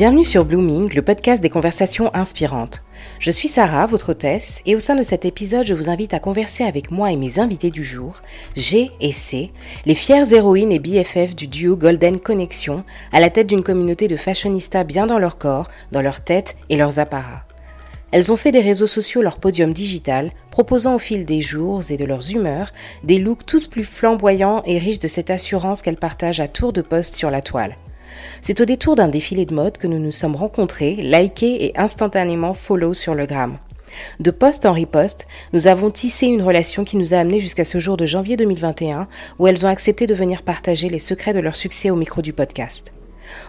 [0.00, 2.82] Bienvenue sur Blooming, le podcast des conversations inspirantes.
[3.18, 6.18] Je suis Sarah, votre hôtesse, et au sein de cet épisode, je vous invite à
[6.18, 8.22] converser avec moi et mes invités du jour,
[8.56, 9.50] G et C,
[9.84, 12.82] les fières héroïnes et BFF du duo Golden Connection,
[13.12, 16.78] à la tête d'une communauté de fashionistas bien dans leur corps, dans leur tête et
[16.78, 17.44] leurs apparats.
[18.10, 21.98] Elles ont fait des réseaux sociaux leur podium digital, proposant au fil des jours et
[21.98, 22.72] de leurs humeurs
[23.04, 26.80] des looks tous plus flamboyants et riches de cette assurance qu'elles partagent à tour de
[26.80, 27.76] poste sur la toile.
[28.42, 32.54] C'est au détour d'un défilé de mode que nous nous sommes rencontrés, likés et instantanément
[32.54, 33.58] follow sur le gramme.
[34.20, 37.78] De poste en riposte, nous avons tissé une relation qui nous a amenés jusqu'à ce
[37.78, 41.56] jour de janvier 2021 où elles ont accepté de venir partager les secrets de leur
[41.56, 42.92] succès au micro du podcast.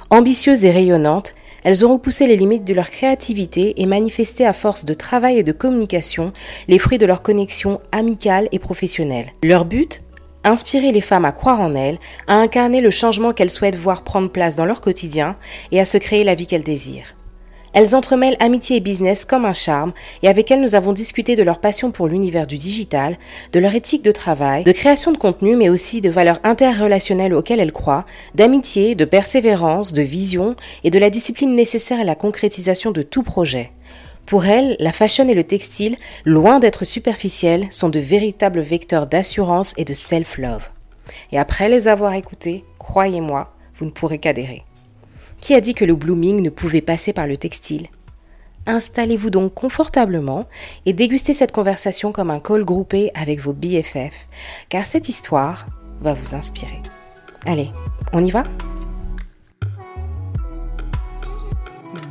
[0.09, 4.85] Ambitieuses et rayonnantes, elles ont repoussé les limites de leur créativité et manifesté à force
[4.85, 6.33] de travail et de communication
[6.67, 9.27] les fruits de leur connexion amicale et professionnelle.
[9.43, 10.03] Leur but?
[10.43, 14.29] Inspirer les femmes à croire en elles, à incarner le changement qu'elles souhaitent voir prendre
[14.29, 15.37] place dans leur quotidien
[15.71, 17.15] et à se créer la vie qu'elles désirent.
[17.73, 21.43] Elles entremêlent amitié et business comme un charme et avec elles nous avons discuté de
[21.43, 23.17] leur passion pour l'univers du digital,
[23.53, 27.61] de leur éthique de travail, de création de contenu mais aussi de valeurs interrelationnelles auxquelles
[27.61, 28.05] elles croient,
[28.35, 33.23] d'amitié, de persévérance, de vision et de la discipline nécessaire à la concrétisation de tout
[33.23, 33.71] projet.
[34.31, 39.73] Pour elle, la fashion et le textile, loin d'être superficiels, sont de véritables vecteurs d'assurance
[39.75, 40.69] et de self-love.
[41.33, 44.63] Et après les avoir écoutés, croyez-moi, vous ne pourrez qu'adhérer.
[45.41, 47.87] Qui a dit que le blooming ne pouvait passer par le textile?
[48.67, 50.47] Installez-vous donc confortablement
[50.85, 54.29] et dégustez cette conversation comme un call groupé avec vos BFF,
[54.69, 55.65] car cette histoire
[55.99, 56.79] va vous inspirer.
[57.45, 57.69] Allez,
[58.13, 58.43] on y va?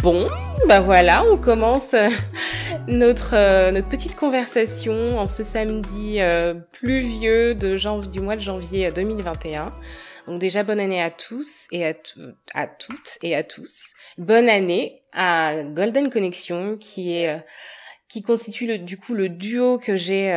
[0.03, 0.27] Bon,
[0.67, 2.09] bah voilà, on commence euh,
[2.87, 8.41] notre, euh, notre petite conversation en ce samedi euh, pluvieux de janvier, du mois de
[8.41, 9.71] janvier 2021.
[10.27, 11.95] Donc déjà bonne année à tous et à,
[12.55, 13.77] à toutes et à tous.
[14.19, 17.43] Bonne année à Golden Connection qui est
[18.09, 20.33] qui constitue le, du coup le duo que j'ai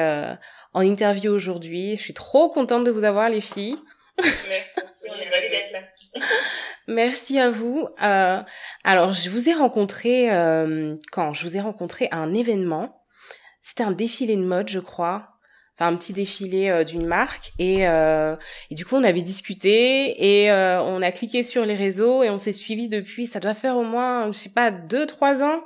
[0.73, 1.95] en interview aujourd'hui.
[1.97, 3.77] Je suis trop contente de vous avoir les filles.
[4.17, 5.79] Merci, on est d'être là.
[6.87, 7.87] Merci à vous.
[8.01, 8.41] Euh,
[8.83, 11.33] alors, je vous ai rencontré euh, quand?
[11.33, 13.03] Je vous ai rencontré à un événement.
[13.61, 15.29] C'était un défilé de mode, je crois.
[15.75, 17.51] Enfin, un petit défilé euh, d'une marque.
[17.57, 18.35] Et, euh,
[18.69, 22.29] et, du coup, on avait discuté et euh, on a cliqué sur les réseaux et
[22.29, 23.25] on s'est suivi depuis.
[23.25, 25.63] Ça doit faire au moins, je sais pas, deux, trois ans.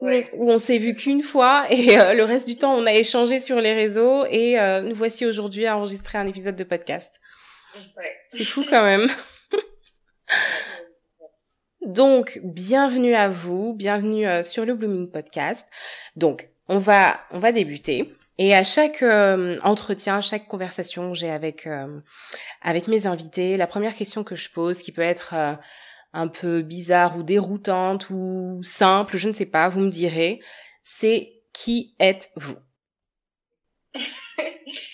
[0.00, 3.38] Où, où on s'est vu qu'une fois et le reste du temps on a échangé
[3.38, 7.14] sur les réseaux et nous voici aujourd'hui à enregistrer un épisode de podcast.
[7.96, 8.12] Ouais.
[8.30, 9.08] C'est fou quand même.
[11.86, 15.66] Donc, bienvenue à vous, bienvenue euh, sur le Blooming Podcast.
[16.16, 18.14] Donc, on va, on va débuter.
[18.38, 22.00] Et à chaque euh, entretien, chaque conversation que j'ai avec euh,
[22.62, 25.34] avec mes invités, la première question que je pose, qui peut être
[26.14, 30.40] un peu bizarre ou déroutante ou simple, je ne sais pas, vous me direz,
[30.82, 32.56] c'est qui êtes-vous?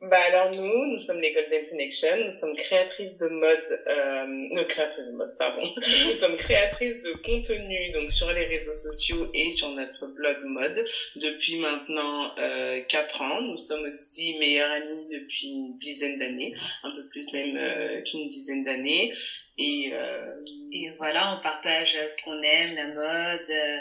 [0.00, 4.64] Bah alors nous, nous sommes les Golden Connection, nous sommes créatrices de mode, euh, non
[4.64, 5.68] créatrices de mode, pardon,
[6.06, 10.84] nous sommes créatrices de contenu donc sur les réseaux sociaux et sur notre blog mode
[11.16, 13.40] depuis maintenant euh, 4 ans.
[13.42, 16.54] Nous sommes aussi meilleures amies depuis une dizaine d'années,
[16.84, 19.10] un peu plus même euh, qu'une dizaine d'années.
[19.58, 20.34] Et, euh...
[20.72, 23.76] et voilà, on partage ce qu'on aime, la mode, euh,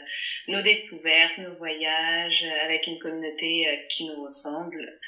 [0.47, 4.99] nos découvertes, nos voyages, euh, avec une communauté euh, qui nous ressemble,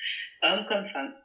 [0.43, 1.15] hommes comme femmes.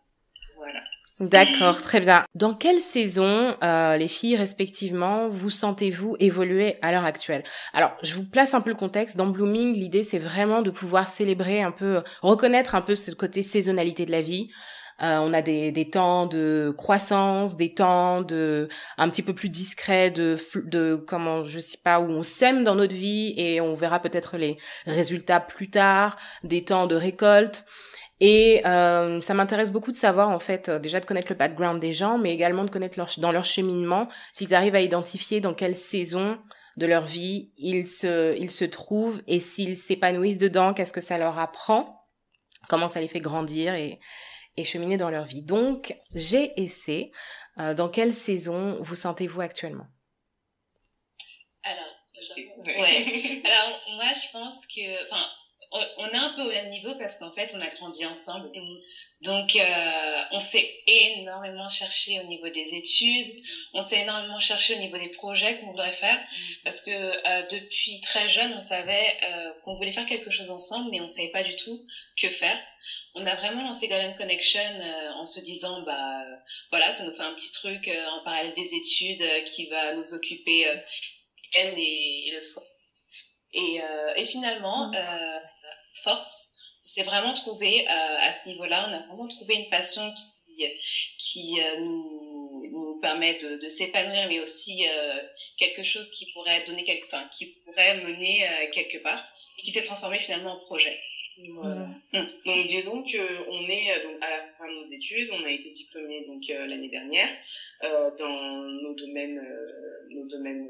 [0.56, 0.80] Voilà.
[1.20, 2.26] D'accord, très bien.
[2.34, 7.44] Dans quelle saison, euh, les filles respectivement, vous sentez-vous évoluer à l'heure actuelle?
[7.72, 9.16] Alors, je vous place un peu le contexte.
[9.16, 13.44] Dans Blooming, l'idée c'est vraiment de pouvoir célébrer un peu, reconnaître un peu ce côté
[13.44, 14.50] saisonnalité de la vie.
[15.02, 19.48] Euh, on a des, des, temps de croissance, des temps de un petit peu plus
[19.48, 20.36] discrets de
[20.66, 24.36] de comment je sais pas où on sème dans notre vie et on verra peut-être
[24.36, 24.56] les
[24.86, 27.64] résultats plus tard, des temps de récolte.
[28.20, 31.80] Et euh, ça m'intéresse beaucoup de savoir en fait euh, déjà de connaître le background
[31.80, 35.54] des gens, mais également de connaître leur, dans leur cheminement s'ils arrivent à identifier dans
[35.54, 36.38] quelle saison
[36.76, 41.18] de leur vie ils se ils se trouvent et s'ils s'épanouissent dedans, qu'est-ce que ça
[41.18, 42.06] leur apprend,
[42.68, 43.98] comment ça les fait grandir et
[44.56, 45.42] et cheminer dans leur vie.
[45.42, 47.12] Donc, G et C,
[47.58, 49.86] euh, dans quelle saison vous sentez-vous actuellement?
[51.62, 51.96] Alors,
[52.66, 53.42] ouais.
[53.44, 55.24] Alors, moi, je pense que, enfin,
[55.98, 58.50] on est un peu au même niveau parce qu'en fait, on a grandi ensemble.
[59.24, 63.34] Donc, euh, on s'est énormément cherché au niveau des études,
[63.72, 66.20] on s'est énormément cherché au niveau des projets qu'on voudrait faire,
[66.62, 70.90] parce que euh, depuis très jeune, on savait euh, qu'on voulait faire quelque chose ensemble,
[70.90, 71.86] mais on savait pas du tout
[72.20, 72.58] que faire.
[73.14, 76.22] On a vraiment lancé Golden Connection euh, en se disant, bah
[76.70, 80.12] voilà, ça nous fait un petit truc euh, en parallèle des études qui va nous
[80.12, 80.66] occuper
[81.56, 82.66] et, le soir.
[83.54, 83.80] Et,
[84.16, 84.96] et finalement, mm.
[85.94, 86.53] force,
[86.84, 90.64] c'est vraiment trouvé à ce niveau-là, on a vraiment trouvé une passion qui,
[91.18, 94.84] qui nous, nous, permet de, de s'épanouir, mais aussi
[95.56, 99.22] quelque chose qui pourrait donner quelque, enfin, qui pourrait mener quelque part
[99.58, 101.00] et qui s'est transformé finalement en projet.
[101.48, 101.88] Voilà.
[102.12, 102.28] Hum.
[102.46, 105.50] Donc disons que on est euh, donc à la fin de nos études, on a
[105.50, 107.28] été diplômé donc euh, l'année dernière
[107.82, 110.68] euh, dans nos domaines, euh, nos domaines,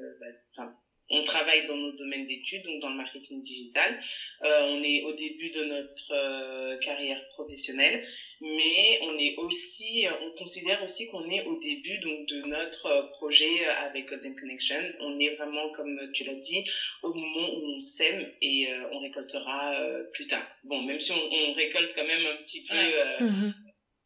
[0.57, 0.73] bah,
[1.11, 3.99] on travaille dans nos domaines d'études, donc dans le marketing digital.
[4.43, 8.05] Euh, on est au début de notre euh, carrière professionnelle,
[8.41, 13.65] mais on est aussi, on considère aussi qu'on est au début donc de notre projet
[13.67, 14.81] avec Golden Connection.
[15.01, 16.65] On est vraiment, comme tu l'as dit,
[17.03, 20.47] au moment où on sème et euh, on récoltera euh, plus tard.
[20.65, 23.21] Bon, même si on, on, récolte quand même un petit peu ouais.
[23.21, 23.55] mmh.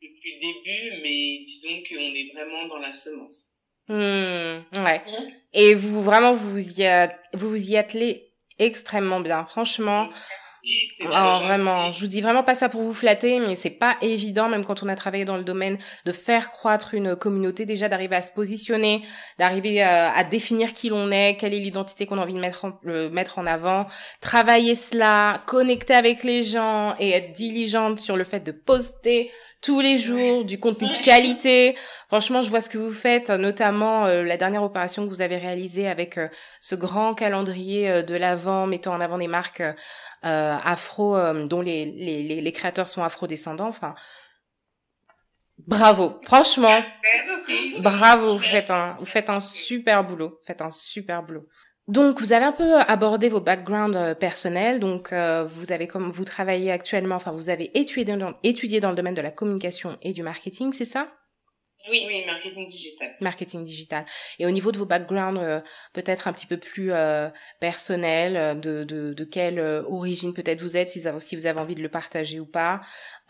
[0.02, 3.52] depuis le début, mais disons qu'on est vraiment dans la semence.
[3.88, 3.94] Mmh,
[4.84, 5.02] ouais.
[5.06, 5.24] Mmh.
[5.54, 10.08] Et vous vraiment vous y vous vous y attelez extrêmement bien, franchement.
[11.12, 14.48] Alors, vraiment, je vous dis vraiment pas ça pour vous flatter, mais c'est pas évident,
[14.48, 18.16] même quand on a travaillé dans le domaine, de faire croître une communauté, déjà d'arriver
[18.16, 19.02] à se positionner,
[19.38, 22.64] d'arriver à, à, définir qui l'on est, quelle est l'identité qu'on a envie de mettre
[22.64, 23.86] en, euh, mettre en avant,
[24.20, 29.30] travailler cela, connecter avec les gens et être diligente sur le fait de poster
[29.60, 31.76] tous les jours, du contenu de qualité.
[32.06, 35.36] Franchement, je vois ce que vous faites, notamment euh, la dernière opération que vous avez
[35.36, 36.28] réalisée avec euh,
[36.60, 41.60] ce grand calendrier euh, de l'avant, mettant en avant des marques euh, afro, euh, dont
[41.60, 43.68] les, les, les, créateurs sont afro-descendants.
[43.68, 43.94] Enfin,
[45.58, 46.76] bravo, franchement,
[47.80, 48.34] bravo.
[48.34, 51.46] Vous faites un, vous faites un super boulot, vous faites un super boulot.
[51.88, 54.78] Donc, vous avez un peu abordé vos backgrounds euh, personnels.
[54.78, 58.90] Donc, euh, vous avez comme vous travaillez actuellement, enfin, vous avez étudié dans, étudié dans
[58.90, 61.08] le domaine de la communication et du marketing, c'est ça?
[61.90, 63.14] Oui, oui, marketing digital.
[63.20, 64.04] Marketing digital.
[64.38, 65.60] Et au niveau de vos backgrounds, euh,
[65.94, 67.28] peut-être un petit peu plus euh,
[67.60, 71.76] personnels, euh, de, de, de quelle euh, origine peut-être vous êtes, si, vous avez envie
[71.76, 72.80] de le partager ou pas.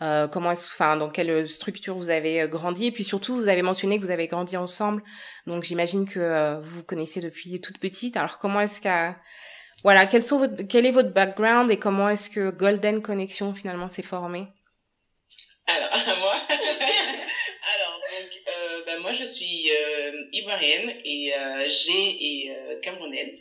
[0.01, 3.61] Euh, comment est-ce, enfin, dans quelle structure vous avez grandi Et puis surtout, vous avez
[3.61, 5.03] mentionné que vous avez grandi ensemble.
[5.45, 8.17] Donc, j'imagine que vous vous connaissez depuis toute petite.
[8.17, 9.15] Alors, comment est-ce qu'à
[9.83, 13.87] voilà, quels sont votre, quel est votre background et comment est-ce que Golden Connection finalement
[13.87, 14.47] s'est formé
[15.67, 16.35] Alors, moi,
[19.01, 23.35] moi, je suis euh, ivoirienne et euh, j'ai et euh, camerounaise.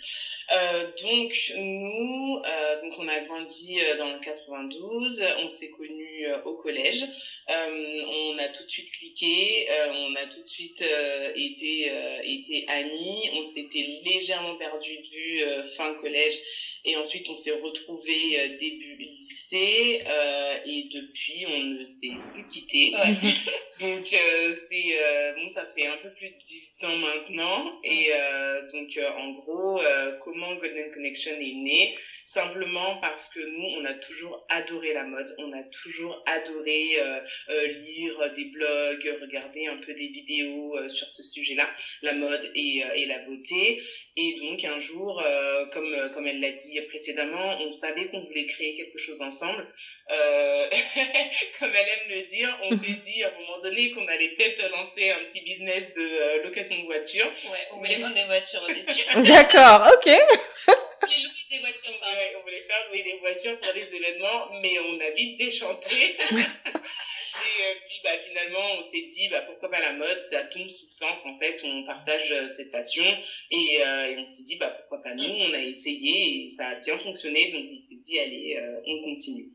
[0.53, 5.25] Euh, donc, nous, euh, donc on a grandi dans le 92.
[5.39, 7.05] On s'est connus au collège.
[7.49, 9.69] on a tout de suite cliqué.
[9.91, 10.85] on a tout de suite
[11.35, 11.93] été,
[12.25, 13.31] été amis.
[13.35, 16.39] On s'était légèrement perdu de vue fin collège.
[16.85, 20.03] Et ensuite, on s'est retrouvés début lycée.
[20.67, 22.93] et depuis, on ne s'est plus quitté.
[22.95, 23.35] Ouais.
[23.81, 27.81] donc, c'est bon, ça fait un peu plus de 10 ans maintenant.
[27.85, 31.97] Et euh, donc, euh, en gros, euh, comment Golden Connection est né?
[32.25, 35.35] Simplement parce que nous, on a toujours adoré la mode.
[35.39, 36.99] On a toujours adoré
[37.49, 41.69] lire des blogs, regarder un peu des vidéos sur ce sujet-là,
[42.03, 43.81] la mode et, et la beauté.
[44.17, 45.23] Et donc, un jour,
[45.73, 49.67] comme, comme elle l'a dit précédemment, on savait qu'on voulait créer quelque chose ensemble.
[51.59, 54.69] comme elle aime le dire, on s'est dit à un moment donné qu'on allait peut-être
[54.71, 57.27] lancer un petit business de euh, location de voitures.
[57.27, 58.83] Ouais, on voulait vendre des voitures au début.
[59.29, 60.07] D'accord, ok.
[60.07, 64.49] on voulait louer des voitures, ouais, on voulait faire louer des voitures pour des événements,
[64.63, 66.17] mais on a vite déchanté.
[67.39, 70.69] Et euh, puis bah, finalement, on s'est dit bah, pourquoi pas la mode, ça tombe
[70.69, 73.05] sous sens en fait, on partage euh, cette passion
[73.51, 76.69] et, euh, et on s'est dit bah, pourquoi pas nous, on a essayé et ça
[76.69, 79.53] a bien fonctionné donc on s'est dit allez, euh, on continue.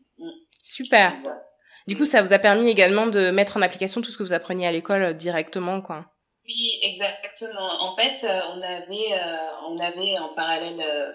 [0.62, 1.13] Super.
[1.22, 1.41] Voilà.
[1.88, 4.34] Du coup, ça vous a permis également de mettre en application tout ce que vous
[4.34, 6.13] appreniez à l'école euh, directement, quoi.
[6.46, 7.82] Oui, exactement.
[7.84, 9.38] En fait, euh, on avait, euh,
[9.70, 11.13] on avait en parallèle, euh,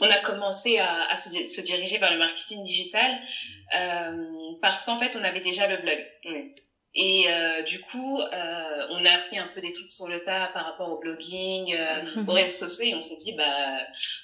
[0.00, 3.20] on a commencé à, à se, se, diriger vers le marketing digital
[3.78, 4.26] euh,
[4.60, 6.04] parce qu'en fait, on avait déjà le blog.
[6.24, 6.54] Oui.
[6.96, 7.26] Et
[7.66, 10.98] du coup, on a appris un peu des trucs sur le tas par rapport au
[11.00, 12.30] blogging, mm-hmm.
[12.30, 13.78] aux réseaux sociaux, et on s'est dit, bah,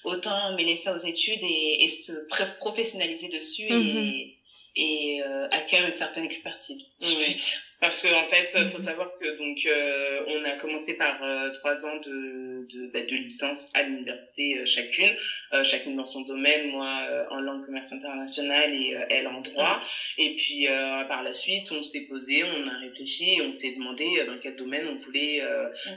[0.04, 2.12] autant mêler ça aux études et, et se
[2.60, 4.39] professionnaliser dessus et
[4.76, 7.20] et euh, acquiert une certaine expertise, si oui.
[7.20, 7.60] je puis dire.
[7.80, 8.84] Parce qu'en en fait, il faut mhm.
[8.84, 13.16] savoir que donc euh, on a commencé par euh, trois ans de de, bah, de
[13.16, 15.16] licence à l'université euh, chacune,
[15.64, 16.70] chacune dans son domaine.
[16.70, 19.78] Moi en langue commerce internationale et elle en droit.
[19.78, 20.24] Mhm.
[20.24, 20.66] Et puis
[21.08, 24.56] par la suite, on s'est posé, on a réfléchi, et on s'est demandé dans quel
[24.56, 25.42] domaine on voulait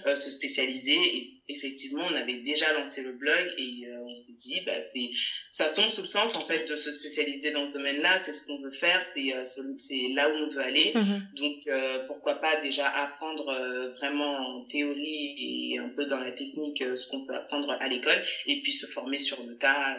[0.06, 0.15] mhm.
[0.15, 0.94] se spécialiser.
[0.94, 5.10] Et effectivement, on avait déjà lancé le blog et on s'est dit, bah, c'est,
[5.51, 8.20] ça tombe sous le sens, en fait, de se spécialiser dans ce domaine-là.
[8.22, 10.93] C'est ce qu'on veut faire, c'est, euh, c'est là où on veut aller.
[10.93, 11.36] Mm-hmm.
[11.36, 16.32] Donc, euh, pourquoi pas déjà apprendre euh, vraiment en théorie et un peu dans la
[16.32, 19.98] technique ce qu'on peut apprendre à l'école et puis se former sur le tas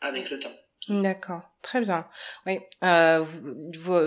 [0.00, 0.54] avec le temps.
[0.88, 2.06] D'accord, très bien.
[2.46, 3.24] Oui, euh,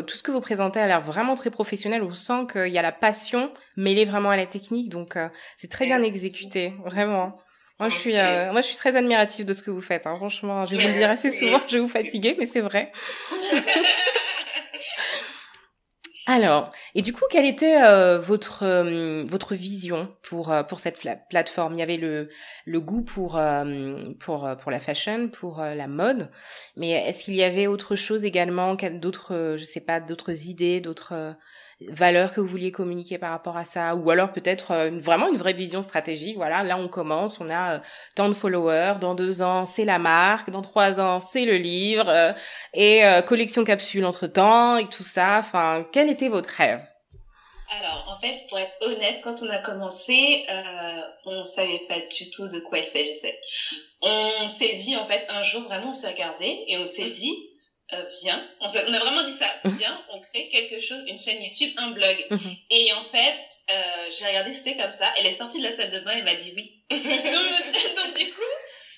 [0.03, 2.03] tout ce que vous présentez a l'air vraiment très professionnel.
[2.03, 5.27] On sent qu'il y a la passion mêlée vraiment à la technique, donc euh,
[5.57, 7.27] c'est très bien exécuté, vraiment.
[7.79, 10.05] Moi, je suis, euh, moi, je suis très admirative de ce que vous faites.
[10.05, 10.15] Hein.
[10.17, 12.91] Franchement, je vais vous le dire assez souvent, je vais vous fatiguer, mais c'est vrai.
[16.29, 20.99] Alors, et du coup, quelle était euh, votre euh, votre vision pour euh, pour cette
[21.27, 21.73] plateforme?
[21.73, 22.29] Il y avait le
[22.65, 23.41] le goût pour
[24.19, 26.29] pour pour la fashion, pour la mode,
[26.75, 31.35] mais est-ce qu'il y avait autre chose également, d'autres je sais pas, d'autres idées, d'autres
[31.87, 35.37] valeurs que vous vouliez communiquer par rapport à ça ou alors peut-être euh, vraiment une
[35.37, 36.35] vraie vision stratégique.
[36.35, 37.79] Voilà là on commence on a euh,
[38.15, 42.09] tant de followers dans deux ans c'est la marque dans trois ans c'est le livre
[42.09, 42.33] euh,
[42.73, 45.37] et collection capsule entre temps et tout ça.
[45.39, 46.81] Enfin quel était votre rêve?
[47.77, 52.31] Alors, en fait, pour être honnête, quand on a commencé, euh, on savait pas du
[52.31, 53.39] tout de quoi il s'agissait.
[54.01, 57.48] On s'est dit, en fait, un jour, vraiment, on s'est regardé et on s'est dit,
[57.93, 59.77] euh, viens, on, a vraiment dit ça, mhm.
[59.77, 62.25] viens, on crée quelque chose, une chaîne YouTube, un blog.
[62.29, 62.55] Mhm.
[62.69, 63.39] Et en fait,
[63.71, 65.11] euh, j'ai regardé, c'était comme ça.
[65.17, 66.83] Elle est sortie de la salle de bain et m'a dit oui.
[66.91, 68.41] donc, du coup,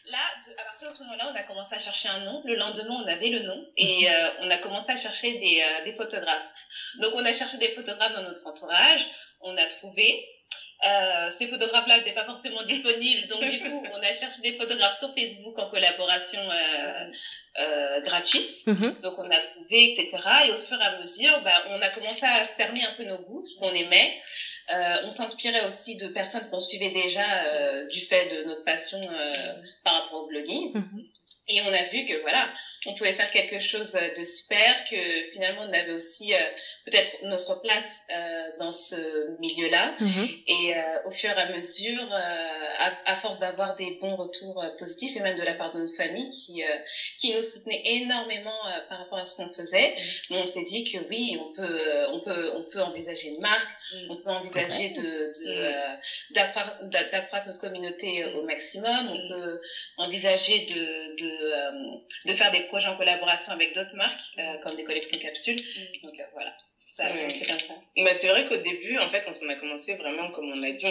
[0.06, 0.20] là,
[0.58, 2.42] à partir de ce moment-là, on a commencé à chercher un nom.
[2.44, 4.08] Le lendemain, on avait le nom et mhm.
[4.14, 6.46] euh, on a commencé à chercher des, euh, des photographes.
[7.00, 9.08] Donc, on a cherché des photographes dans notre entourage.
[9.40, 10.28] On a trouvé.
[10.84, 14.98] Euh, ces photographes-là n'étaient pas forcément disponibles, donc du coup, on a cherché des photographes
[14.98, 17.06] sur Facebook en collaboration euh,
[17.60, 18.66] euh, gratuite.
[18.66, 18.96] Mhm.
[19.04, 20.08] Donc, on a trouvé, etc.
[20.48, 23.20] Et au fur et à mesure, bah, on a commencé à cerner un peu nos
[23.20, 24.18] goûts, ce qu'on aimait.
[24.74, 29.02] Euh, on s'inspirait aussi de personnes qu'on suivait déjà euh, du fait de notre passion
[29.04, 29.34] euh,
[29.84, 30.74] par rapport au blogging.
[30.74, 31.04] Mhm.
[31.52, 32.50] Et on a vu que voilà,
[32.86, 34.96] on pouvait faire quelque chose de super, que
[35.34, 36.38] finalement on avait aussi euh,
[36.86, 39.94] peut-être notre place euh, dans ce milieu-là.
[40.00, 40.30] Mhm.
[40.48, 45.16] Et euh, au fur et à mesure, à, à, force d'avoir des bons retours positifs
[45.18, 46.64] et même de la part de notre famille qui
[47.20, 49.96] qui nous soutenait énormément par rapport à ce qu'on faisait,
[50.30, 50.38] mhm.
[50.38, 51.82] on s'est dit que oui, on peut
[52.12, 54.08] on peut on peut envisager une marque, mhm.
[54.12, 55.34] on peut envisager de
[56.32, 59.62] d'accroître notre communauté au maximum, on peut
[59.98, 61.72] envisager de, de euh,
[62.26, 65.56] de, faire des projets en collaboration avec d'autres marques, euh, comme des collections capsules.
[65.56, 66.06] Mm.
[66.08, 66.56] Donc euh, voilà.
[66.80, 67.74] Ça, c'est comme ça.
[67.98, 70.74] Bah, c'est vrai qu'au début, en fait, quand on a commencé vraiment, comme on l'a
[70.74, 70.86] dit,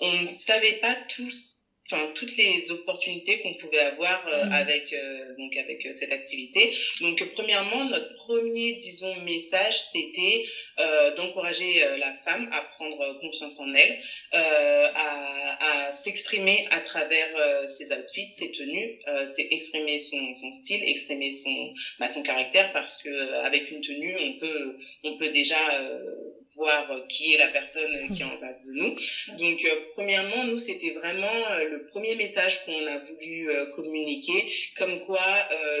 [0.00, 1.55] on ne savait pas tous
[1.90, 4.52] enfin toutes les opportunités qu'on pouvait avoir euh, mm.
[4.52, 6.74] avec euh, donc avec euh, cette activité.
[7.00, 10.44] Donc premièrement notre premier disons message c'était
[11.16, 13.98] d'encourager la femme à prendre confiance en elle,
[14.32, 17.28] à, à s'exprimer à travers
[17.68, 22.98] ses outfits, ses tenues, c'est exprimer son, son style, exprimer son bah, son caractère parce
[23.02, 25.58] que avec une tenue on peut on peut déjà
[26.56, 28.96] voir euh, qui est la personne euh, qui est en face de nous.
[29.38, 35.22] Donc, euh, premièrement, nous, c'était vraiment le premier message qu'on a voulu communiquer, comme quoi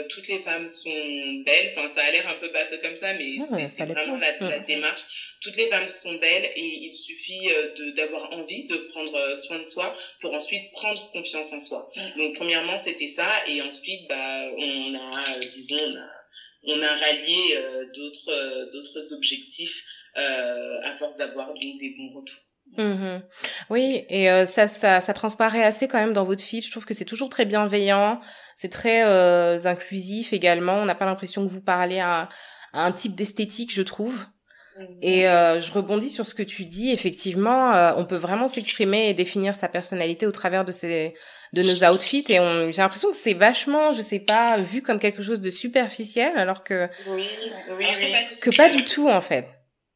[0.08, 1.70] toutes les femmes sont belles.
[1.70, 3.38] Enfin, ça a l'air un peu bateau comme ça, mais
[3.76, 5.02] c'est vraiment la, la, démarche.
[5.40, 7.48] Toutes les femmes sont belles et il suffit
[7.96, 11.90] d'avoir envie de prendre soin de soi pour ensuite prendre confiance en soi.
[12.16, 13.28] Donc, premièrement, c'était ça.
[13.48, 16.10] Et ensuite, bah, on a, disons, on a,
[16.68, 17.58] on a rallié
[17.94, 19.84] d'autres d'autres objectifs
[20.16, 22.40] à force d'avoir des bons retours.
[22.78, 23.20] Mmh
[23.70, 26.64] oui, et euh, ça, ça, ça transparaît assez quand même dans votre feed.
[26.64, 28.20] Je trouve que c'est toujours très bienveillant,
[28.54, 30.74] c'est très euh, inclusif également.
[30.74, 32.28] On n'a pas l'impression que vous parlez à,
[32.72, 34.26] à un type d'esthétique, je trouve.
[34.78, 34.84] Mmh.
[35.00, 36.90] Et euh, je rebondis sur ce que tu dis.
[36.90, 41.14] Effectivement, euh, on peut vraiment s'exprimer et définir sa personnalité au travers de ces,
[41.54, 42.26] de nos outfits.
[42.28, 45.50] Et on, j'ai l'impression que c'est vachement, je sais pas, vu comme quelque chose de
[45.50, 47.24] superficiel, alors que oui,
[47.78, 47.86] oui,
[48.42, 49.46] que pas du tout en fait.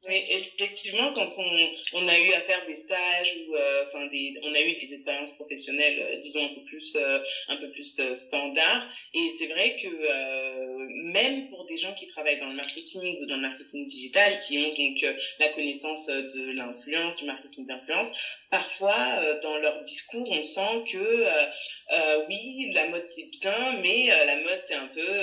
[0.09, 4.33] Oui, effectivement, quand on, on a eu à faire des stages ou euh, enfin des,
[4.43, 8.01] on a eu des expériences professionnelles, euh, disons un peu plus, euh, un peu plus
[8.15, 8.83] standard.
[9.13, 9.89] Et c'est vrai que
[11.13, 14.59] même pour des gens qui travaillent dans le marketing ou dans le marketing digital, qui
[14.59, 15.05] ont donc
[15.39, 18.09] la connaissance de l'influence, du marketing d'influence,
[18.51, 21.25] parfois dans leur discours, on sent que
[22.29, 25.21] oui, la mode c'est bien, mais la mode c'est un peu,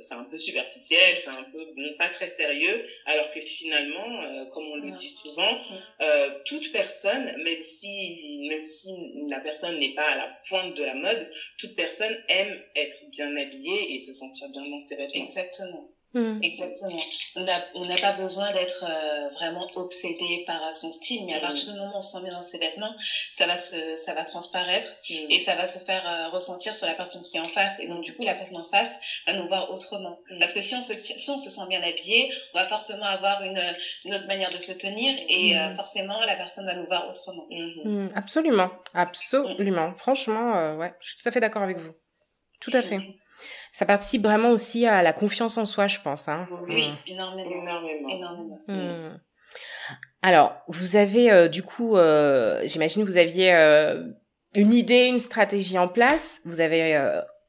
[0.00, 4.44] c'est un peu superficiel, c'est un peu bon, pas très sérieux, alors que finalement euh,
[4.46, 5.56] comme on le dit souvent,
[6.00, 8.90] euh, toute personne, même si, même si
[9.28, 13.34] la personne n'est pas à la pointe de la mode, toute personne aime être bien
[13.36, 15.22] habillée et se sentir bien dans ses vêtements.
[15.24, 15.88] Exactement.
[16.12, 16.40] Mm.
[16.42, 16.98] Exactement.
[17.36, 21.42] On n'a pas besoin d'être euh, vraiment obsédé par euh, son style, mais à mm.
[21.42, 22.92] partir du moment où on se sent bien dans ses vêtements,
[23.30, 25.30] ça va se, ça va transparaître mm.
[25.30, 27.78] et ça va se faire euh, ressentir sur la personne qui est en face.
[27.78, 30.18] Et donc, du coup, la personne en face va nous voir autrement.
[30.40, 33.42] Parce que si on se, si on se sent bien habillé, on va forcément avoir
[33.42, 33.60] une,
[34.04, 37.46] une autre manière de se tenir et forcément, la personne va nous voir autrement.
[38.14, 38.70] Absolument.
[38.94, 39.94] Absolument.
[39.96, 41.92] Franchement, ouais, je suis tout à fait d'accord avec vous.
[42.60, 42.98] Tout à fait
[43.72, 46.28] ça participe vraiment aussi à la confiance en soi, je pense.
[46.28, 46.48] Hein.
[46.68, 47.12] Oui, mmh.
[47.12, 48.08] énormément.
[48.08, 48.60] Énormément.
[48.68, 49.18] Mmh.
[50.22, 54.04] Alors, vous avez euh, du coup, euh, j'imagine vous aviez euh,
[54.54, 56.40] une idée, une stratégie en place.
[56.44, 57.00] Vous avez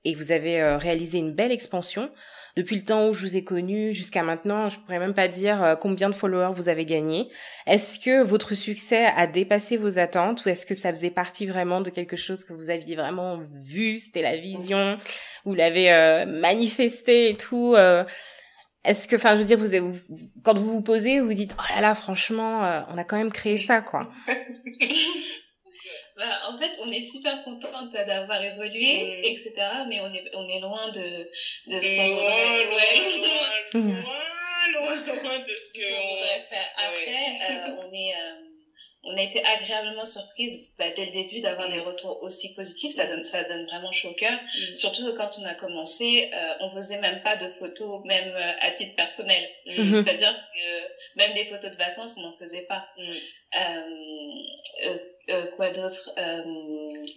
[0.05, 2.09] et vous avez réalisé une belle expansion
[2.55, 5.63] depuis le temps où je vous ai connu jusqu'à maintenant, je pourrais même pas dire
[5.63, 7.29] euh, combien de followers vous avez gagné.
[7.65, 11.81] Est-ce que votre succès a dépassé vos attentes ou est-ce que ça faisait partie vraiment
[11.81, 14.97] de quelque chose que vous aviez vraiment vu, c'était la vision,
[15.45, 18.03] vous l'avez euh, manifesté et tout euh,
[18.83, 19.95] est-ce que, enfin, je veux dire, vous,
[20.43, 23.31] quand vous vous posez, vous vous dites, oh là là, franchement, on a quand même
[23.31, 24.09] créé ça, quoi.
[26.17, 29.25] Bah, en fait, on est super contente d'avoir évolué, mm.
[29.25, 29.53] etc.
[29.87, 31.29] Mais on est, on est loin de,
[31.67, 32.65] de ce qu'on voudrait.
[32.65, 32.81] Loin,
[33.73, 34.01] loin,
[34.73, 36.69] loin, loin, de ce qu'on voudrait faire.
[36.77, 38.51] Après, euh, on est, euh,
[39.03, 42.93] on a été agréablement surprise bah, dès le début d'avoir des retours aussi positifs.
[42.93, 44.33] Ça donne, ça donne vraiment chaud au cœur.
[44.33, 44.75] Mm.
[44.75, 48.53] Surtout que quand on a commencé, euh, on faisait même pas de photos, même euh,
[48.59, 49.49] à titre personnel.
[49.65, 50.03] Mm.
[50.03, 52.87] C'est-à-dire que même des photos de vacances, on n'en faisait pas.
[52.97, 53.03] Mm.
[53.03, 53.89] Euh,
[55.55, 56.41] quoi d'autre euh...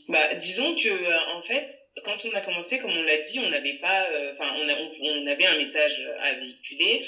[0.08, 1.66] Bah, disons que euh, en fait,
[2.04, 5.26] quand on a commencé, comme on l'a dit, on n'avait pas, euh, enfin, on, on,
[5.26, 7.00] avait un message à véhiculer,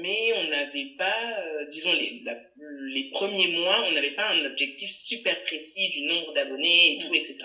[0.00, 2.22] mais on n'avait pas, disons les
[2.90, 7.12] les premiers mois, on n'avait pas un objectif super précis du nombre d'abonnés et tout,
[7.14, 7.36] etc.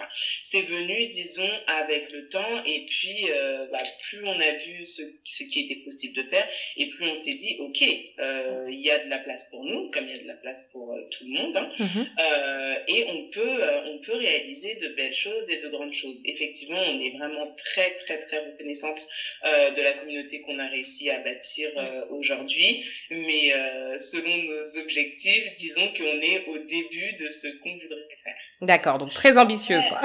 [0.42, 3.28] C'est venu, disons, avec le temps, et puis
[3.72, 6.48] bah, plus on a vu ce, ce qui était possible de faire,
[6.78, 10.06] et plus on s'est dit, ok, il y a de la place pour nous, comme
[10.06, 11.56] il y a de la place pour tout le monde.
[11.58, 11.72] Hein.
[11.78, 12.08] Mm-hmm.
[12.20, 16.18] Euh, et on peut, euh, on peut réaliser de belles choses et de grandes choses.
[16.26, 19.08] Effectivement, on est vraiment très, très, très reconnaissante
[19.46, 21.70] euh, de la communauté qu'on a réussi à bâtir
[22.10, 22.86] aujourd'hui.
[23.10, 23.52] Mais
[23.98, 28.36] selon nos objectifs, disons qu'on est au début de ce qu'on voudrait faire.
[28.62, 30.02] D'accord, donc très ambitieuse, quoi.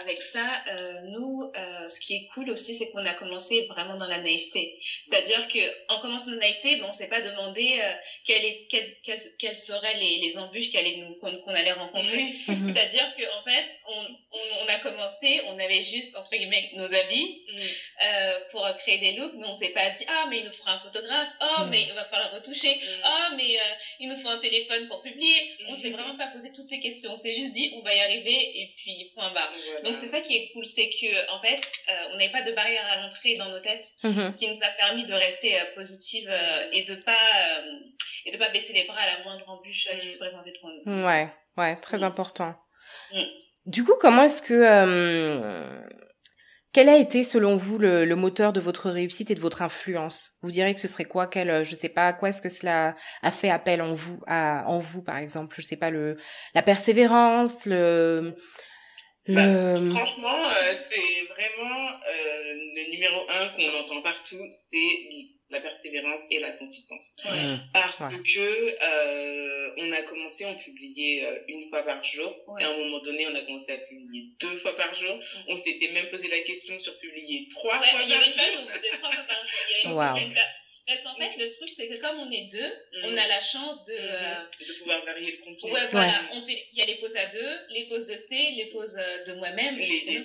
[0.00, 3.96] Avec ça, euh, nous, euh, ce qui est cool aussi, c'est qu'on a commencé vraiment
[3.96, 4.78] dans la naïveté.
[5.06, 5.58] C'est-à-dire que
[5.92, 7.92] en commençant dans la naïveté, bon, on s'est pas demandé euh,
[8.24, 12.34] quelles, quelles, quelles, seraient les, les embûches qu'on allait rencontrer.
[12.48, 12.68] Mhm.
[12.68, 17.42] C'est-à-dire qu'en en fait, on, on, a commencé, on avait juste entre guillemets nos habits
[17.48, 17.60] mm.
[18.04, 20.74] euh, pour créer des looks, mais on s'est pas dit ah mais il nous fera
[20.74, 21.70] un photographe, oh mm.
[21.70, 23.02] mais il va falloir retoucher, mm.
[23.04, 25.52] oh mais euh, il nous faut un téléphone pour publier.
[25.68, 27.12] On s'est vraiment pas posé toutes ces questions.
[27.12, 29.52] On s'est juste dit on va y arriver et puis point barre.
[29.84, 32.52] Donc c'est ça qui est cool, c'est que en fait, euh, on n'avait pas de
[32.52, 34.30] barrière à l'entrée dans nos têtes, mm-hmm.
[34.30, 37.12] ce qui nous a permis de rester euh, positive euh, et de pas
[38.26, 41.06] et de pas baisser les bras à la moindre embûche qui se présentait devant nous.
[41.06, 42.54] Ouais, ouais, très important.
[43.12, 43.22] Mm.
[43.66, 44.54] Du coup, comment est-ce que
[46.72, 50.32] quel a été, selon vous, le, moteur de votre réussite et de votre influence?
[50.42, 51.26] Vous direz que ce serait quoi?
[51.26, 55.02] Quel, je sais pas, quoi est-ce que cela a fait appel en vous, en vous,
[55.02, 55.56] par exemple?
[55.58, 56.16] Je sais pas, le,
[56.54, 58.36] la persévérance, le,
[59.28, 66.20] bah, franchement, euh, c'est vraiment euh, le numéro un qu'on entend partout, c'est la persévérance
[66.30, 67.12] et la consistance.
[67.24, 67.56] Mmh.
[67.72, 72.34] Parce que euh, on a commencé, on publiait euh, une fois par jour.
[72.60, 75.16] Et à un moment donné, on a commencé à publier deux fois par jour.
[75.16, 75.38] Mmh.
[75.48, 78.16] On s'était même posé la question sur publier trois fois par jour.
[79.00, 80.24] trois fois par jour.
[80.24, 80.32] Wow.
[80.86, 83.04] Parce qu'en fait, le truc, c'est que comme on est deux, mm.
[83.04, 83.92] on a la chance de...
[83.92, 84.68] Mm-hmm.
[84.68, 85.72] de pouvoir varier le contenu.
[85.72, 86.14] Ouais, voilà.
[86.32, 88.96] On fait, il y a les poses à deux, les poses de C, les poses
[88.98, 89.76] euh, de moi-même.
[89.76, 90.16] Les détails.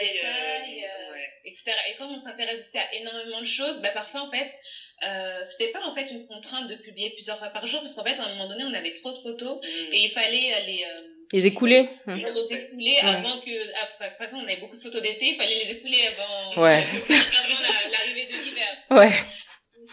[0.00, 1.10] Les détails, euh,
[1.44, 1.72] etc.
[1.90, 4.50] Et comme on s'intéresse aussi à énormément de choses, bah, parfois, en fait,
[5.06, 8.04] euh, c'était pas en fait une contrainte de publier plusieurs fois par jour, parce qu'en
[8.04, 9.92] fait, à un moment donné, on avait trop de photos mm.
[9.92, 10.84] et il fallait les...
[10.84, 13.50] Euh, les écouler Les écouler avant que...
[13.80, 16.60] Ah, de toute façon, on avait beaucoup de photos d'été, il fallait les écouler avant,
[16.62, 16.84] ouais.
[17.08, 17.60] avant
[17.92, 18.76] l'arrivée de l'hiver.
[18.90, 19.12] Ouais.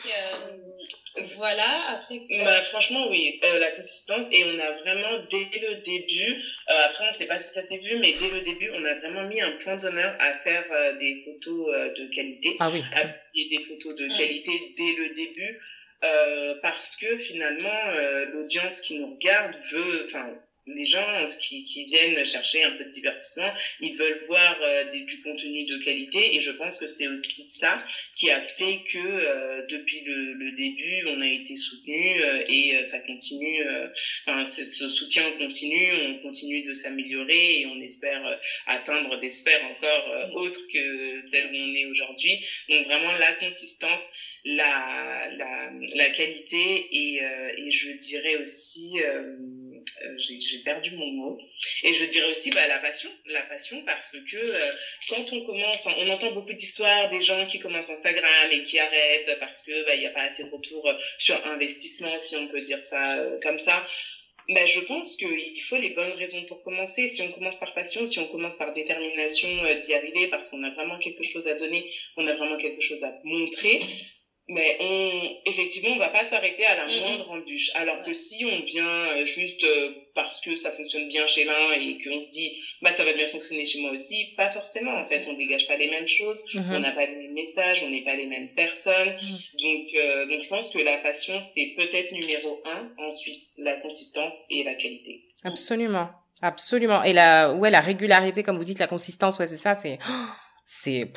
[0.06, 2.22] Euh, voilà, après.
[2.30, 4.26] Bah, franchement, oui, euh, la consistance.
[4.32, 7.66] Et on a vraiment, dès le début, euh, après, on ne sait pas si ça
[7.66, 10.98] s'est vu, mais dès le début, on a vraiment mis un point d'honneur à faire
[11.00, 12.56] des photos de qualité.
[12.60, 12.84] Ah oui.
[12.96, 15.60] À des photos de qualité dès le début.
[16.62, 17.92] parce que finalement,
[18.34, 20.34] l'audience qui nous regarde veut, enfin,
[20.68, 25.02] les gens qui, qui viennent chercher un peu de divertissement, ils veulent voir euh, des,
[25.02, 27.84] du contenu de qualité et je pense que c'est aussi ça
[28.16, 32.84] qui a fait que euh, depuis le, le, début, on a été soutenu euh, et
[32.84, 33.64] ça continue,
[34.26, 40.32] enfin ce soutien continue, on continue de s'améliorer et on espère atteindre des sphères encore
[40.36, 42.44] autres que celles où on est aujourd'hui.
[42.70, 44.02] Donc vraiment la consistance,
[44.46, 47.22] la, la, la qualité et,
[47.58, 49.36] et je dirais aussi euh,
[50.18, 51.38] j'ai perdu mon mot.
[51.84, 54.72] Et je dirais aussi bah, la passion, la passion parce que euh,
[55.10, 59.38] quand on commence, on entend beaucoup d'histoires des gens qui commencent Instagram et qui arrêtent
[59.40, 62.62] parce que bah, il n'y a pas assez de retour sur investissement, si on peut
[62.62, 63.84] dire ça euh, comme ça.
[64.50, 67.08] Bah, je pense qu'il faut les bonnes raisons pour commencer.
[67.08, 69.50] Si on commence par passion, si on commence par détermination
[69.82, 73.04] d'y arriver parce qu'on a vraiment quelque chose à donner, on a vraiment quelque chose
[73.04, 73.80] à montrer,
[74.50, 77.70] mais on, effectivement, on va pas s'arrêter à la moindre embûche.
[77.76, 81.72] Alors que si on vient euh, juste euh, parce que ça fonctionne bien chez l'un
[81.74, 85.06] et qu'on se dit, bah, ça va bien fonctionner chez moi aussi, pas forcément, en
[85.06, 85.28] fait.
[85.28, 86.76] On dégage pas les mêmes choses, mm-hmm.
[86.76, 89.18] on n'a pas les mêmes messages, on n'est pas les mêmes personnes.
[89.22, 89.64] Mm.
[89.64, 92.90] Donc, euh, donc, je pense que la passion, c'est peut-être numéro un.
[93.06, 95.26] Ensuite, la consistance et la qualité.
[95.44, 96.10] Absolument.
[96.42, 97.04] Absolument.
[97.04, 99.98] Et la, ouais, la régularité, comme vous dites, la consistance, ouais, c'est ça, c'est,
[100.66, 101.12] c'est,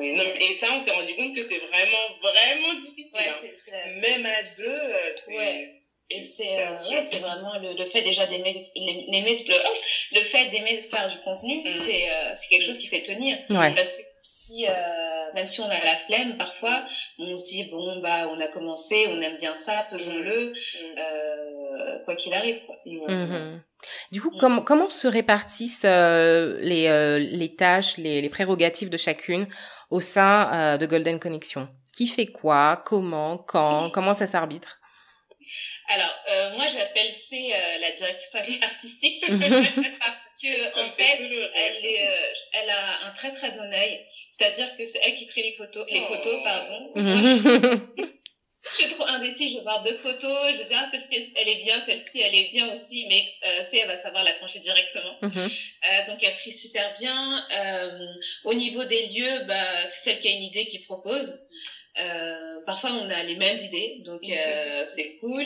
[0.00, 3.10] et ça, on s'est rendu compte que c'est vraiment, vraiment difficile.
[3.16, 4.00] Hein.
[4.00, 5.36] Même à deux, euh, c'est.
[5.36, 5.66] Ouais.
[6.10, 9.54] Et c'est euh, ouais, c'est vraiment le, le fait déjà d'aimer d'aimer le,
[10.18, 11.66] le fait d'aimer de faire du contenu, mm.
[11.66, 13.36] c'est euh, c'est quelque chose qui fait tenir.
[13.50, 13.74] Ouais.
[13.74, 16.82] Parce que si euh, même si on a la flemme parfois,
[17.18, 20.98] on se dit bon bah on a commencé, on aime bien ça, faisons-le, mm.
[20.98, 22.64] euh, quoi qu'il arrive.
[22.64, 22.76] Quoi.
[22.86, 23.60] Mm-hmm.
[24.12, 28.96] Du coup, comment comment se répartissent euh, les, euh, les tâches, les, les prérogatives de
[28.96, 29.46] chacune
[29.90, 32.82] au sein euh, de Golden Connection Qui fait quoi?
[32.84, 33.38] Comment?
[33.38, 33.90] Quand?
[33.90, 34.78] Comment ça s'arbitre?
[35.88, 39.24] Alors, euh, moi, j'appelle c'est euh, la directrice artistique.
[39.28, 44.06] Parce que en fait, elle, est, euh, elle a un très très bon œil.
[44.30, 46.92] C'est-à-dire que c'est elle qui trie les photos, les photos, pardon.
[46.96, 48.06] je suis
[48.88, 52.34] trop indécise, je voir deux photos, je dis ah celle-ci elle est bien, celle-ci elle
[52.34, 55.16] est bien aussi, mais euh, c'est elle va savoir la trancher directement.
[55.22, 55.30] Mhm.
[55.36, 57.46] euh, donc elle trie super bien.
[57.56, 58.06] Euh,
[58.44, 61.38] au niveau des lieux, bah c'est celle qui a une idée qui propose.
[62.00, 65.44] Euh, parfois on a les mêmes idées, donc euh, c'est cool.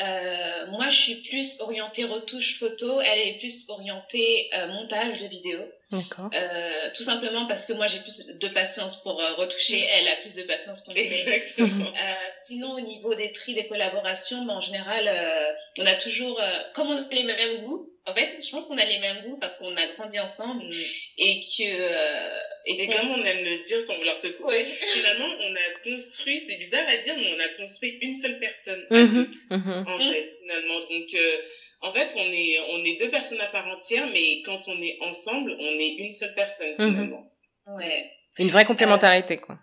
[0.00, 5.26] Euh, moi, je suis plus orientée retouche photo, elle est plus orientée euh, montage de
[5.26, 5.58] vidéo.
[5.90, 6.28] D'accord.
[6.34, 10.34] Euh, tout simplement parce que moi, j'ai plus de patience pour retoucher, elle a plus
[10.34, 11.86] de patience pour les Exactement.
[11.86, 12.12] Euh,
[12.44, 15.10] sinon, au niveau des tris, des collaborations, ben, en général,
[15.78, 16.40] on a toujours,
[16.74, 19.36] comme on a les mêmes goûts, en fait, je pense qu'on a les mêmes goûts
[19.38, 20.72] parce qu'on a grandi ensemble mm.
[21.18, 21.64] et que...
[21.64, 25.90] Euh, et, et comme on aime le dire sans vouloir te couper, finalement, on a
[25.90, 29.12] construit, c'est bizarre à dire, mais on a construit une seule personne à mm-hmm.
[29.12, 29.88] deux, mm-hmm.
[29.88, 30.80] en fait, finalement.
[30.80, 31.36] Donc, euh,
[31.82, 34.98] en fait, on est, on est deux personnes à part entière, mais quand on est
[35.00, 36.92] ensemble, on est une seule personne, mm-hmm.
[36.92, 37.32] finalement.
[37.66, 38.10] Ouais.
[38.38, 39.58] Une vraie complémentarité, quoi.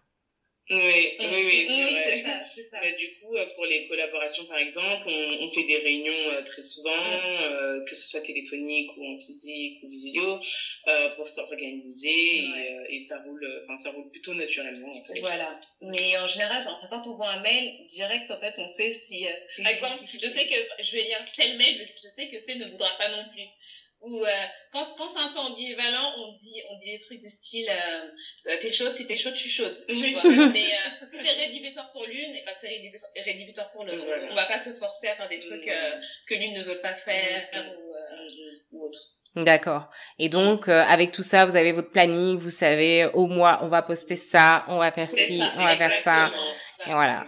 [0.69, 2.79] Oui, oui, oui, oui c'est ça, c'est ça.
[2.81, 6.41] Mais du coup, euh, pour les collaborations, par exemple, on, on fait des réunions euh,
[6.41, 10.39] très souvent, euh, que ce soit téléphonique ou en physique ou visio,
[10.87, 15.19] euh, pour s'organiser et, et, ça roule, enfin, ça roule plutôt naturellement, en fait.
[15.19, 15.59] Voilà.
[15.81, 19.25] Mais en général, quand on voit un mail direct, en fait, on sait si,
[19.57, 22.65] par exemple, je sais que je vais lire tel mail, je sais que c'est ne
[22.65, 23.49] voudra pas non plus
[24.03, 24.29] ou euh,
[24.71, 28.55] quand, quand c'est un peu ambivalent, on dit, on dit des trucs du style euh,
[28.59, 29.81] t'es chaude, si t'es chaude, je suis chaude.
[29.87, 32.67] Tu vois Mais euh, si c'est rédhibitoire pour l'une, et ben c'est
[33.23, 34.03] rédhibitoire pour l'autre.
[34.05, 34.27] Voilà.
[34.31, 36.93] On va pas se forcer à faire des trucs euh, que l'une ne veut pas
[36.93, 38.27] faire ou, euh,
[38.73, 38.99] ou autre.
[39.35, 39.89] D'accord.
[40.19, 43.67] Et donc, euh, avec tout ça, vous avez votre planning, vous savez, au mois, on
[43.67, 46.31] va poster ça, on va faire ci, ça, on va faire ça.
[46.77, 46.89] ça.
[46.89, 47.25] Et voilà.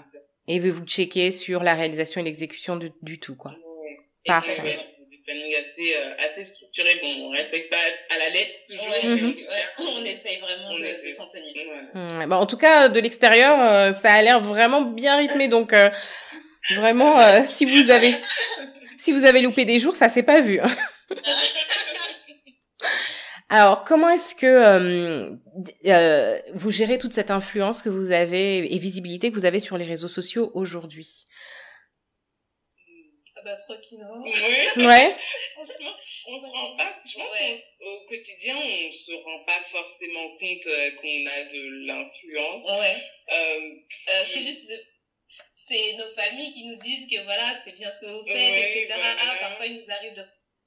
[0.48, 3.56] Et vous vous checker sur la réalisation et l'exécution du, du tout, quoi.
[3.82, 3.98] Oui.
[4.26, 4.95] Parfait
[5.26, 7.00] planning assez, euh, assez structuré.
[7.02, 7.78] Bon, on respecte pas
[8.16, 8.88] à la lettre toujours.
[8.88, 9.36] Ouais, mais ouais,
[9.80, 11.08] on essaye vraiment on de, essaie.
[11.08, 11.54] de s'en tenir.
[11.66, 12.26] Voilà.
[12.26, 15.48] Mmh, bah, en tout cas, de l'extérieur, euh, ça a l'air vraiment bien rythmé.
[15.48, 15.90] Donc, euh,
[16.76, 18.16] vraiment, euh, si vous avez,
[18.98, 20.60] si vous avez loupé des jours, ça s'est pas vu.
[20.60, 20.76] Hein.
[23.50, 25.30] Alors, comment est-ce que euh,
[25.86, 29.78] euh, vous gérez toute cette influence que vous avez et visibilité que vous avez sur
[29.78, 31.28] les réseaux sociaux aujourd'hui?
[33.46, 34.26] Bah, tranquillement.
[34.78, 34.86] Ouais.
[34.86, 35.16] ouais.
[35.54, 35.96] Franchement,
[36.28, 37.58] on se rend pas, je pense ouais.
[37.80, 42.66] qu'au quotidien, on se rend pas forcément compte euh, qu'on a de l'influence.
[42.66, 43.04] Ouais.
[43.32, 43.60] Euh,
[44.10, 44.74] euh, c'est juste,
[45.54, 48.72] c'est nos familles qui nous disent que voilà, c'est bien ce que vous faites, ouais,
[48.72, 48.88] etc.
[48.88, 49.16] Voilà.
[49.22, 50.24] Ah, parfois, il nous arrive de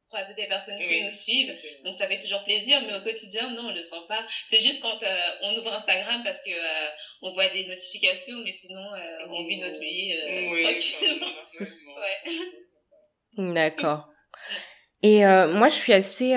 [0.08, 1.54] croiser des personnes qui oui, nous suivent.
[1.84, 4.26] Donc ça fait toujours plaisir, mais au quotidien, non, on le sent pas.
[4.46, 6.88] C'est juste quand euh, on ouvre Instagram parce que euh,
[7.22, 10.62] on voit des notifications, mais sinon euh, on vit notre vie euh, oui,
[11.00, 11.26] tranquillement.
[11.60, 12.32] ouais.
[13.38, 14.08] D'accord.
[15.02, 16.36] Et moi, je suis assez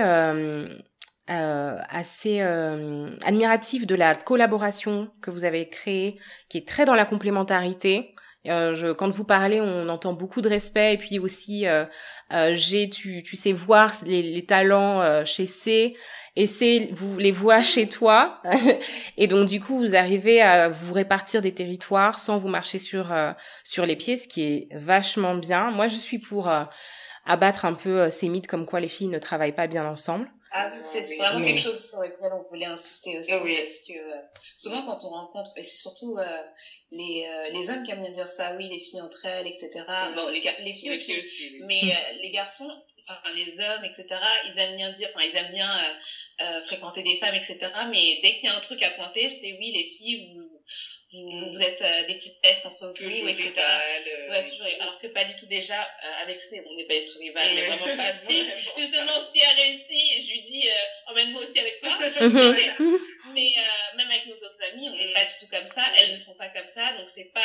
[1.30, 6.96] euh, assez euh, admiratif de la collaboration que vous avez créée, qui est très dans
[6.96, 8.11] la complémentarité.
[8.48, 11.86] Euh, je, quand vous parlez, on entend beaucoup de respect et puis aussi, euh,
[12.34, 15.96] euh j'ai, tu, tu sais voir les, les talents chez C
[16.36, 18.42] et C vous les voit chez toi
[19.18, 23.14] et donc du coup vous arrivez à vous répartir des territoires sans vous marcher sur
[23.64, 25.70] sur les pieds, ce qui est vachement bien.
[25.70, 26.50] Moi, je suis pour
[27.26, 30.32] abattre un peu ces mythes comme quoi les filles ne travaillent pas bien ensemble.
[30.54, 33.34] Ah oui, c'est vraiment quelque chose sur lequel on voulait insister aussi.
[33.36, 33.56] Oui.
[33.56, 34.22] Parce que euh,
[34.58, 36.44] souvent, quand on rencontre, et c'est surtout euh,
[36.92, 39.86] les, euh, les hommes qui aiment bien dire ça, oui, les filles entre elles, etc.
[40.16, 41.22] Bon, les, les filles aussi,
[41.68, 42.70] mais les garçons,
[43.08, 44.06] enfin, les hommes, etc.,
[44.46, 45.80] ils aiment bien dire, enfin, ils aiment bien
[46.66, 47.58] fréquenter des femmes, etc.
[47.90, 50.62] Mais dès qu'il y a un truc à pointer, c'est oui, les filles, vous
[51.14, 53.52] vous, êtes euh, des petites pestes entre vous, etc.
[53.58, 56.98] Euh, ouais, toujours, alors que pas du tout déjà, euh, avec C, on n'est pas
[56.98, 58.12] du tout rival, mais vraiment pas.
[58.22, 58.44] Si,
[58.78, 60.68] justement, si elle réussit, je lui dis,
[61.08, 61.98] emmène-moi aussi avec toi.
[63.34, 63.54] mais
[63.96, 65.14] même avec nos autres amis, on n'est mm.
[65.14, 67.42] pas du tout comme ça, elles ne sont pas comme ça, donc c'est pas.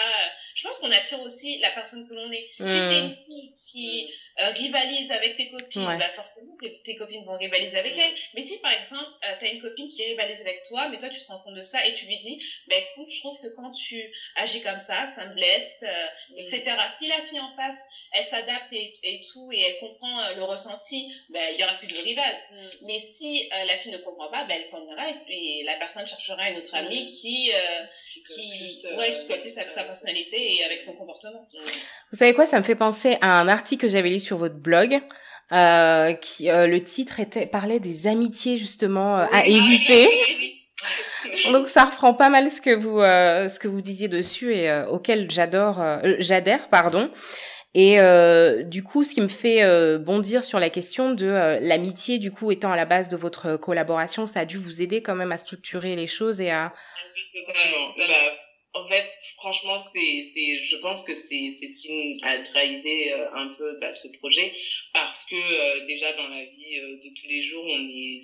[0.55, 2.49] Je pense qu'on attire aussi la personne que l'on est.
[2.57, 3.11] Si t'es une mm.
[3.11, 8.01] fille qui rivalise avec tes copines, bah forcément tes, copines vont rivaliser avec mm.
[8.01, 8.15] elle.
[8.35, 11.27] Mais si par exemple, t'as une copine qui rivalise avec toi, mais toi tu te
[11.27, 14.13] rends compte de ça et tu lui dis, bah écoute, je trouve que quand tu
[14.37, 16.39] agis comme ça, ça me blesse, euh, mm.
[16.39, 16.77] etc.
[16.99, 21.13] Si la fille en face, elle s'adapte et, tout, et elle comprend euh, le ressenti,
[21.31, 22.35] ben, il y aura plus de rival.
[22.51, 22.69] Mm.
[22.87, 26.07] Mais si euh, la fille ne comprend pas, ben, elle s'en ira et, la personne
[26.07, 27.51] cherchera une autre amie qui,
[28.27, 31.47] qui, ouais, qui colle plus avec sa personnalité et avec son comportement.
[32.13, 34.57] Vous savez quoi, ça me fait penser à un article que j'avais lu sur votre
[34.57, 35.01] blog.
[35.53, 40.09] Euh, qui le titre était parlait des amitiés justement à éviter.
[41.53, 44.71] Donc ça reprend pas mal ce que vous euh, ce que vous disiez dessus et
[44.71, 47.11] euh, auquel j'adore euh, j'adhère pardon.
[47.79, 47.99] Et
[48.65, 49.63] du coup, ce qui me fait
[49.99, 54.27] bondir sur la question de l'amitié, du coup, étant à la base de votre collaboration,
[54.27, 56.73] ça a dû vous aider quand même à structurer les choses et à.
[57.99, 58.15] Bah,
[58.73, 63.55] en fait, franchement, c'est, c'est, je pense que c'est, c'est ce qui a drivé un
[63.59, 64.53] peu bah, ce projet,
[64.95, 68.21] parce que déjà dans la vie de tous les jours, on est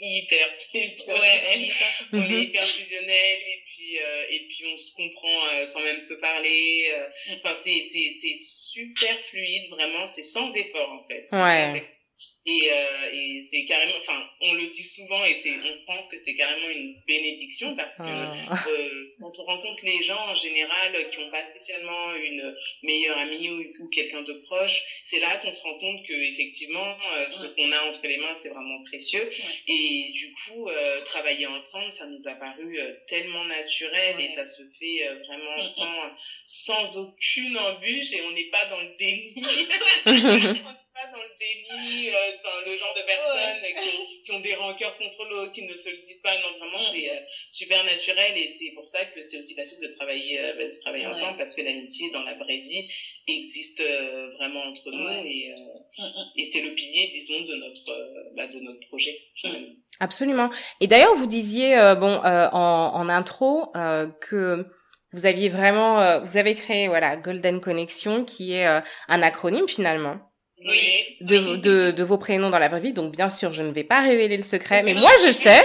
[0.00, 1.60] hyper fusionnel.
[1.60, 1.70] Ouais,
[2.12, 6.00] on est hyper fusionnel et puis euh, et puis on se comprend euh, sans même
[6.00, 6.86] se parler.
[6.92, 7.08] Euh.
[7.36, 8.34] Enfin c'est c'est c'est
[8.74, 11.24] super fluide vraiment, c'est sans effort en fait.
[11.32, 11.93] Ouais.
[12.46, 16.16] Et, euh, et c'est carrément, enfin, on le dit souvent et c'est, on pense que
[16.22, 18.64] c'est carrément une bénédiction parce que ah.
[18.68, 23.48] euh, quand on rencontre les gens en général qui n'ont pas spécialement une meilleure amie
[23.48, 27.46] ou, ou quelqu'un de proche, c'est là qu'on se rend compte que effectivement, euh, ce
[27.46, 29.28] qu'on a entre les mains, c'est vraiment précieux.
[29.68, 34.44] Et du coup, euh, travailler ensemble, ça nous a paru euh, tellement naturel et ça
[34.44, 35.64] se fait vraiment mm, mm.
[35.64, 36.14] sans,
[36.46, 39.34] sans aucune embûche et on n'est pas dans le déni.
[40.94, 45.24] pas dans le déni, euh, le genre de personnes qui, qui, ont des rancœurs contre
[45.24, 46.34] l'autre, qui ne se le disent pas.
[46.38, 49.92] Non, vraiment, c'est euh, super naturel et c'est pour ça que c'est aussi facile de
[49.94, 52.88] travailler, euh, bah, de travailler ensemble parce que l'amitié dans la vraie vie
[53.26, 55.54] existe euh, vraiment entre nous et,
[55.98, 56.32] mm, mm.
[56.36, 59.18] et c'est le pilier, disons, de notre, bah, de notre projet.
[59.98, 60.48] Absolument.
[60.80, 63.72] Et d'ailleurs, vous disiez, bon, en, en intro,
[64.20, 64.64] que
[65.12, 70.33] vous aviez vraiment, vous avez créé voilà Golden Connection, qui est un acronyme finalement
[70.64, 71.16] oui.
[71.20, 72.92] de, de, de, vos prénoms dans la vraie vie.
[72.92, 75.64] Donc, bien sûr, je ne vais pas révéler le secret, mais moi, je sais.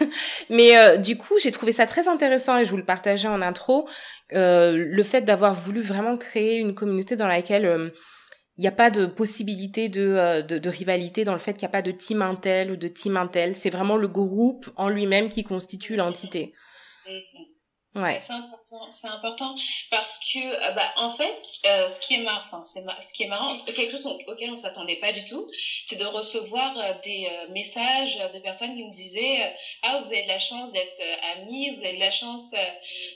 [0.50, 3.42] mais euh, du coup, j'ai trouvé ça très intéressant et je vous le partageais en
[3.42, 3.88] intro.
[4.32, 7.90] Euh, le fait d'avoir voulu vraiment créer une communauté dans laquelle euh,
[8.56, 11.66] il n'y a pas de possibilité de, euh, de, de, rivalité dans le fait qu'il
[11.66, 13.54] n'y a pas de team Intel ou de team Intel.
[13.54, 16.54] C'est vraiment le groupe en lui-même qui constitue l'entité.
[17.06, 17.53] Mm-hmm.
[17.94, 18.18] Ouais.
[18.18, 19.54] C'est important, c'est important
[19.88, 23.22] parce que euh, bah en fait euh, ce qui est marrant, enfin c'est ce qui
[23.22, 25.48] est marrant, quelque chose auquel on s'attendait pas du tout,
[25.84, 30.28] c'est de recevoir euh, des messages de personnes qui nous disaient ah vous avez de
[30.28, 31.00] la chance d'être
[31.36, 32.50] amis, vous avez de la chance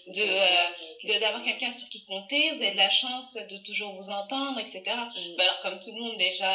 [0.07, 4.61] de d'avoir quelqu'un sur qui compter, vous avez de la chance de toujours vous entendre,
[4.61, 4.83] etc.
[4.87, 5.37] Mm.
[5.37, 6.53] Bah, alors comme tout le monde déjà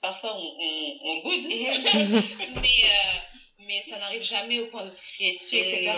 [0.00, 1.46] parfois on on, on boude,
[2.62, 2.88] mais
[3.66, 5.92] mais ça n'arrive jamais au point de se crier dessus, etc.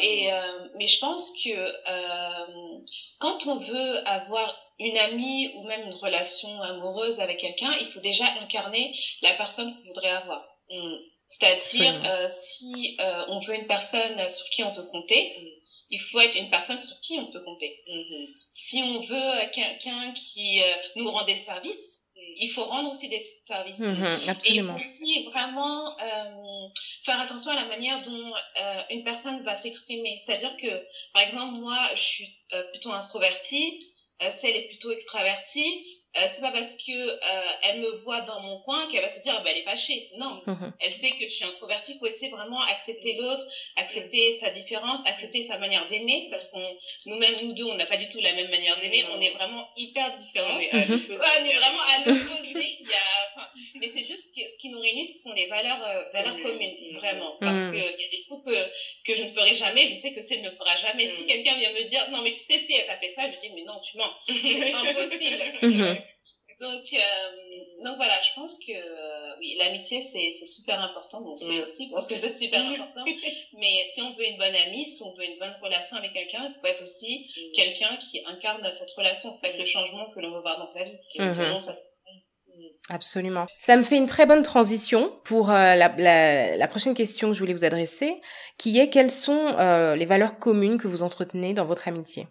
[0.00, 2.78] et euh, mais je pense que euh,
[3.18, 8.00] quand on veut avoir une amie ou même une relation amoureuse avec quelqu'un, il faut
[8.00, 10.44] déjà incarner la personne qu'on voudrait avoir.
[10.70, 10.96] Mm.
[11.28, 15.46] C'est-à-dire, euh, si euh, on veut une personne sur qui on veut compter, mm.
[15.90, 17.82] il faut être une personne sur qui on peut compter.
[17.88, 18.26] Mm-hmm.
[18.52, 22.01] Si on veut quelqu'un qui euh, nous rend des services,
[22.36, 23.80] il faut rendre aussi des services.
[23.80, 26.68] Mm-hmm, et il faut aussi vraiment euh,
[27.04, 30.18] faire attention à la manière dont euh, une personne va s'exprimer.
[30.24, 33.80] C'est-à-dire que, par exemple, moi, je suis euh, plutôt introvertie.
[34.22, 37.16] euh, si elle est plutôt extravertie, euh, c'est pas parce que euh,
[37.62, 40.10] elle me voit dans mon coin qu'elle va se dire bah elle est fâchée.
[40.18, 40.72] Non, mhm.
[40.80, 41.98] elle sait que je suis introvertie.
[41.98, 43.42] Faut essayer vraiment accepter l'autre,
[43.76, 47.96] accepter sa différence, accepter sa manière d'aimer parce qu'on nous-mêmes nous deux on n'a pas
[47.96, 49.04] du tout la même manière d'aimer.
[49.14, 50.56] On est vraiment hyper différents.
[50.56, 52.76] On est, on est vraiment à l'opposé.
[52.80, 55.82] Il y a, mais c'est juste que ce qui nous réunit ce sont les valeurs
[55.82, 57.72] euh, valeurs communes vraiment parce mhm.
[57.72, 58.70] que il y a des trucs que
[59.06, 59.86] que je ne ferai jamais.
[59.86, 61.08] Je sais que c'est ne le fera jamais.
[61.08, 61.28] Si mhm.
[61.28, 63.50] quelqu'un vient me dire non mais tu sais si elle t'a fait ça, je dis
[63.54, 64.10] mais non tu mens.
[64.28, 66.01] C'est impossible.
[66.60, 71.22] Donc, euh, donc voilà, je pense que euh, oui, l'amitié c'est super important.
[71.22, 71.62] Bon, c'est mm.
[71.62, 73.04] aussi parce que c'est super important.
[73.58, 76.46] Mais si on veut une bonne amie, si on veut une bonne relation avec quelqu'un,
[76.48, 77.52] il faut être aussi mm.
[77.52, 80.84] quelqu'un qui incarne cette relation, en fait, le changement que l'on veut voir dans sa
[80.84, 80.96] vie.
[81.18, 81.32] Mm-hmm.
[81.32, 81.74] Sinon, ça
[82.88, 83.46] Absolument.
[83.58, 87.34] Ça me fait une très bonne transition pour euh, la, la, la, prochaine question que
[87.34, 88.20] je voulais vous adresser,
[88.58, 92.26] qui est quelles sont euh, les valeurs communes que vous entretenez dans votre amitié?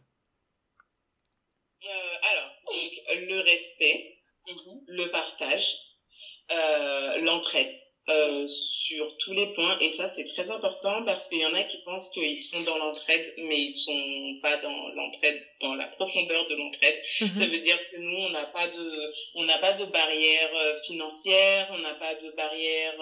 [1.84, 1.88] Euh,
[2.32, 4.82] Alors, donc, le respect, Mhm.
[4.88, 5.78] le partage,
[6.52, 7.72] euh, l'entraide.
[8.10, 11.62] Euh, sur tous les points et ça c'est très important parce qu'il y en a
[11.62, 16.48] qui pensent qu'ils sont dans l'entraide mais ils sont pas dans l'entraide dans la profondeur
[16.48, 17.32] de l'entraide mhm.
[17.32, 20.76] ça veut dire que nous on n'a pas de on n'a pas de barrière euh,
[20.84, 23.00] financière on n'a pas de barrière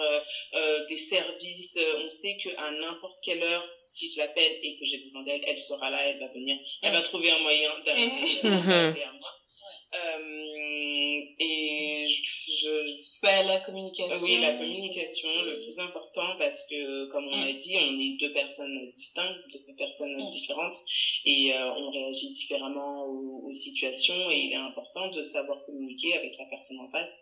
[0.54, 4.84] euh, des services on sait que à n'importe quelle heure si je l'appelle et que
[4.84, 8.40] j'ai besoin d'elle elle sera là elle va venir elle va trouver un moyen d'arriver
[8.44, 8.70] mhm.
[8.70, 9.59] à moi euh,
[9.92, 14.16] et je, je bah, la communication.
[14.22, 17.42] Oui, la communication, le plus important parce que, comme on mm.
[17.42, 20.28] a dit, on est deux personnes distinctes, deux personnes mm.
[20.28, 20.78] différentes
[21.24, 26.16] et euh, on réagit différemment aux, aux, situations et il est important de savoir communiquer
[26.16, 27.18] avec la personne en face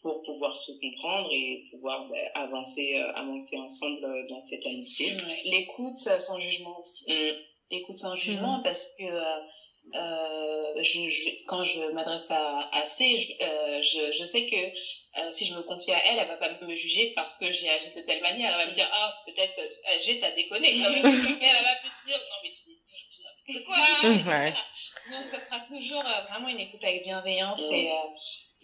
[0.00, 5.12] pour pouvoir se comprendre et pouvoir bah, avancer, euh, avancer ensemble dans cette amitié.
[5.44, 7.12] L'écoute sans jugement aussi.
[7.12, 7.36] Mm.
[7.70, 9.38] L'écoute sans jugement parce que euh,
[10.82, 15.30] je, je, quand je m'adresse à, à C, je, euh, je, je, sais que euh,
[15.30, 17.92] si je me confie à elle, elle va pas me juger parce que j'ai agi
[17.94, 18.50] de telle manière.
[18.52, 21.76] Elle va me dire ah peut-être euh, j'ai t'as déconné quand même, mais elle va
[21.80, 22.80] plus dire non mais tu dis
[23.22, 23.76] n'importe quoi.
[24.32, 24.52] Ouais.
[25.10, 27.90] Donc ça sera toujours euh, vraiment une écoute avec bienveillance et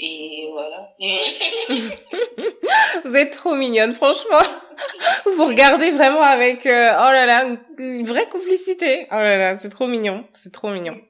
[0.01, 0.95] et voilà.
[3.05, 4.39] vous êtes trop mignonne, franchement.
[5.25, 7.45] Vous regardez vraiment avec, oh là là,
[7.79, 9.09] une vraie complicité.
[9.11, 11.01] Oh là là, c'est trop mignon, c'est trop mignon.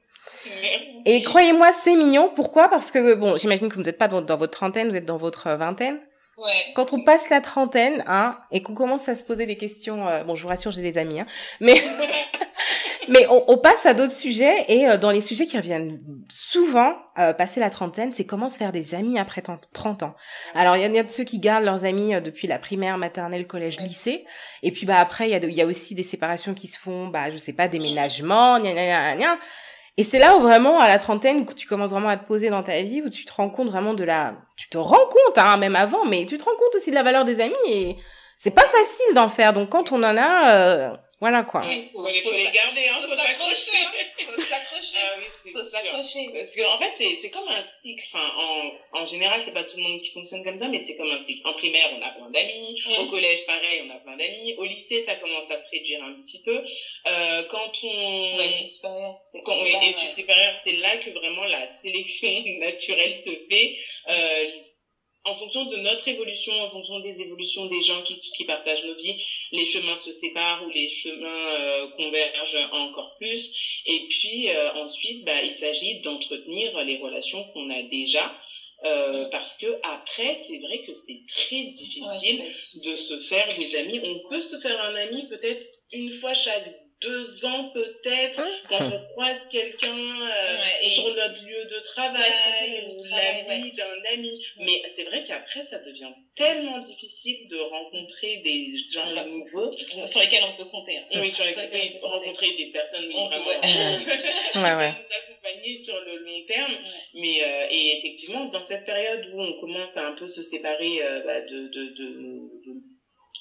[1.05, 2.31] Et croyez-moi, c'est mignon.
[2.35, 2.69] Pourquoi?
[2.69, 5.49] Parce que, bon, j'imagine que vous n'êtes pas dans, votre trentaine, vous êtes dans votre
[5.55, 5.99] vingtaine.
[6.37, 6.73] Ouais.
[6.73, 10.23] Quand on passe la trentaine, hein, et qu'on commence à se poser des questions, euh,
[10.23, 11.25] bon, je vous rassure, j'ai des amis, hein,
[11.59, 11.73] mais
[13.09, 15.99] mais on, on, passe à d'autres sujets et euh, dans les sujets qui reviennent
[16.29, 20.15] souvent, euh, passer la trentaine, c'est comment se faire des amis après 30 ans.
[20.53, 23.81] Alors il y, a de ceux qui gardent leurs amis depuis la primaire, maternelle, collège,
[23.81, 24.25] lycée,
[24.63, 27.07] et puis bah après il y a, y a aussi des séparations qui se font,
[27.07, 29.39] bah je sais pas, déménagement, gna gna gna gna.
[29.99, 32.63] Et c'est là où vraiment, à la trentaine, tu commences vraiment à te poser dans
[32.63, 34.35] ta vie, où tu te rends compte vraiment de la...
[34.55, 37.03] Tu te rends compte, hein, même avant, mais tu te rends compte aussi de la
[37.03, 37.97] valeur des amis et
[38.37, 39.51] c'est pas facile d'en faire.
[39.51, 40.51] Donc quand on en a...
[40.51, 41.61] Euh, voilà quoi.
[41.69, 43.71] Il faut, les, faut les garder, hein, faut s'accrocher.
[44.25, 44.97] Faut s'accrocher.
[45.03, 46.29] Ah oui, faut s'accrocher.
[46.33, 48.05] Parce qu'en en fait, c'est, c'est comme un cycle.
[48.13, 50.95] Enfin, en, en général, c'est pas tout le monde qui fonctionne comme ça, mais c'est
[50.95, 51.45] comme un cycle.
[51.45, 52.81] En primaire, on a plein d'amis.
[52.99, 54.55] Au collège, pareil, on a plein d'amis.
[54.57, 56.63] Au lycée, ça commence à se réduire un petit peu.
[57.07, 58.37] Euh, quand on...
[58.37, 59.19] Ouais, études supérieures.
[59.43, 62.29] Quand on est études supérieures, c'est là que vraiment la sélection
[62.59, 63.75] naturelle se fait.
[64.07, 64.51] Euh,
[65.25, 68.95] en fonction de notre évolution, en fonction des évolutions des gens qui, qui partagent nos
[68.95, 73.81] vies, les chemins se séparent ou les chemins euh, convergent encore plus.
[73.85, 78.35] Et puis euh, ensuite, bah, il s'agit d'entretenir les relations qu'on a déjà.
[78.85, 82.41] Euh, parce que après, c'est vrai que c'est très difficile
[82.75, 83.99] de se faire des amis.
[84.05, 86.63] On peut se faire un ami peut-être une fois chaque
[87.01, 92.31] deux ans peut-être quand on croise quelqu'un euh, sur notre lieu de travail,
[93.11, 94.37] l'ami d'un ami.
[94.57, 99.71] Mais c'est vrai qu'après ça devient tellement difficile de rencontrer des gens nouveaux
[100.05, 100.97] sur lesquels on peut compter.
[100.97, 101.05] Hein.
[101.15, 103.45] Oui, sur lesquels on peut rencontrer des personnes on vraiment
[104.55, 104.75] ouais.
[104.75, 106.77] ouais, nous accompagner sur le long terme.
[107.13, 111.01] Mais euh, et effectivement dans cette période où on commence à un peu se séparer
[111.01, 112.88] euh, bah, de, de, de, de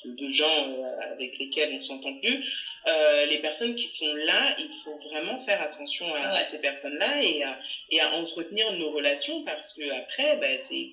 [0.05, 2.45] de, gens euh, avec lesquels on s'entend plus,
[2.87, 7.43] euh, les personnes qui sont là, il faut vraiment faire attention à, ces personnes-là et
[7.43, 7.59] à,
[7.91, 10.91] et à entretenir nos relations parce que après, bah, c'est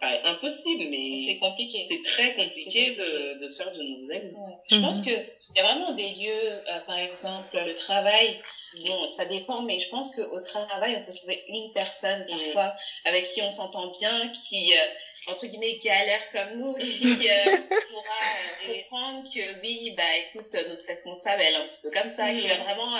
[0.00, 1.84] quasi impossible, mais c'est compliqué.
[1.86, 4.32] C'est très compliqué, De, de se faire de nouveaux amis.
[4.70, 5.06] Je pense mhm.
[5.06, 8.40] que il y a vraiment des lieux, euh, par exemple le travail.
[8.86, 12.74] Bon, ça dépend, mais je pense qu'au travail, on peut trouver une personne parfois
[13.04, 17.56] avec qui on s'entend bien, qui euh, entre guillemets galère comme nous, qui euh,
[17.90, 22.32] pourra comprendre que oui, bah écoute, notre responsable, elle est un petit peu comme ça,
[22.32, 22.96] qui va vraiment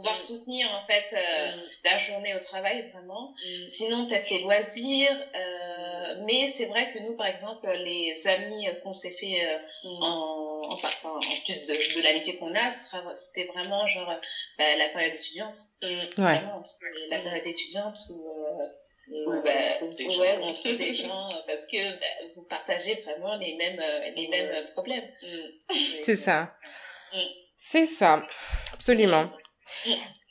[0.00, 1.14] pouvoir soutenir en fait
[1.84, 3.34] la journée au travail vraiment.
[3.64, 5.16] Sinon peut-être les loisirs,
[6.24, 11.18] mais c'est vrai que nous par exemple les amis qu'on s'est fait en, enfin, en
[11.18, 14.12] plus de, de l'amitié qu'on a, c'était vraiment genre
[14.58, 15.58] bah, la période étudiante.
[16.16, 16.62] Vraiment,
[17.10, 18.60] la période étudiante où
[19.10, 23.80] bah, ouais, on trouve des gens euh, parce que bah, vous partagez vraiment les mêmes,
[23.80, 25.04] euh, les mêmes euh, problèmes.
[25.22, 25.72] Mm.
[26.02, 26.56] C'est ça.
[27.12, 27.18] Mm.
[27.56, 28.22] C'est ça,
[28.72, 29.26] absolument.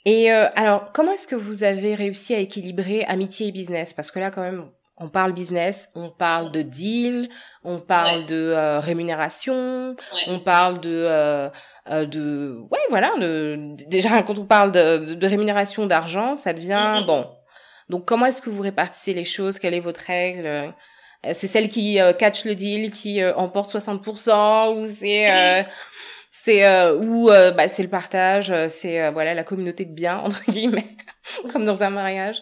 [0.05, 3.93] Et alors, comment est-ce que vous avez réussi à équilibrer amitié et business?
[3.93, 7.29] Parce que là, quand même, on parle business, on parle de deal,
[7.63, 9.95] on parle de rémunération,
[10.27, 11.49] on parle de
[11.89, 17.27] de ouais voilà de, déjà quand on parle de, de rémunération d'argent, ça devient bon.
[17.89, 19.59] Donc, comment est-ce que vous répartissez les choses?
[19.59, 20.45] Quelle est votre règle?
[20.45, 20.69] Euh,
[21.33, 25.65] C'est celle qui euh, catch le deal, qui euh, emporte 60%, ou c'est
[26.47, 30.87] euh, c'est ou bah, c'est le partage, c'est voilà la communauté de biens entre guillemets,
[31.51, 32.41] comme dans un mariage.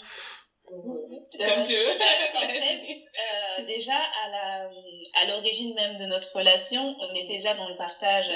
[0.67, 1.91] Comme tu veux.
[2.35, 4.69] en fait, euh, déjà à la
[5.21, 8.29] à l'origine même de notre relation, on était déjà dans le partage.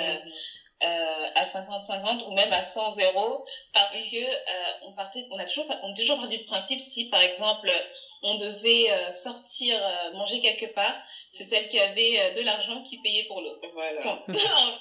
[0.84, 5.68] Euh, à 50-50 ou même à 100-0 parce que euh, on partait on a toujours
[5.84, 7.72] on a toujours parti du principe si par exemple
[8.24, 10.96] on devait euh, sortir euh, manger quelque part
[11.30, 13.60] c'est celle qui avait euh, de l'argent qui payait pour l'autre.
[13.74, 14.02] Voilà.
[14.28, 14.28] En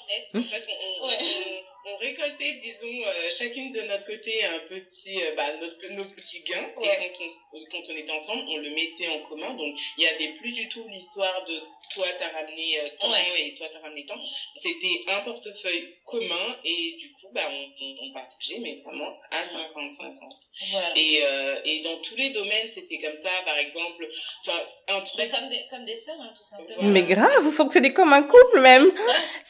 [0.07, 0.67] fait, en fait
[1.01, 5.93] on, ouais on récoltait, disons, euh, chacune de notre côté un petit, euh, bah, notre,
[5.93, 6.67] nos petits gains.
[6.81, 9.53] Et quand on, quand on était ensemble, on le mettait en commun.
[9.55, 11.55] Donc, il y avait plus du tout l'histoire de
[11.93, 14.15] toi, t'as ramené euh, tant et toi, t'as ramené tant.
[14.55, 19.45] C'était un portefeuille commun et du coup, bah, on, on, on partageait, mais vraiment à
[19.45, 20.29] 50-50.
[20.71, 20.93] Voilà.
[20.95, 23.29] Et, euh, et dans tous les domaines, c'était comme ça.
[23.45, 24.07] Par exemple,
[24.45, 24.59] enfin,
[24.89, 25.17] un truc.
[25.17, 26.83] Mais comme des, comme des sœurs, hein, tout simplement.
[26.83, 28.91] Mais grave, vous fonctionnez comme un couple même.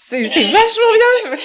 [0.09, 1.37] C'est vachement bien.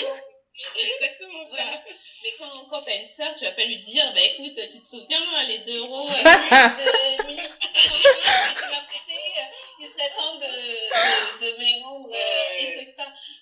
[0.74, 1.50] Exactement ça.
[1.50, 1.84] Voilà.
[2.22, 4.86] Mais quand, quand t'as une sœur, tu vas pas lui dire, bah écoute, tu te
[4.86, 9.15] souviens, les deux euros, euh, de minutes, tu m'as prêté,
[9.78, 12.94] il serait temps de, de, de euh, et tout, etc.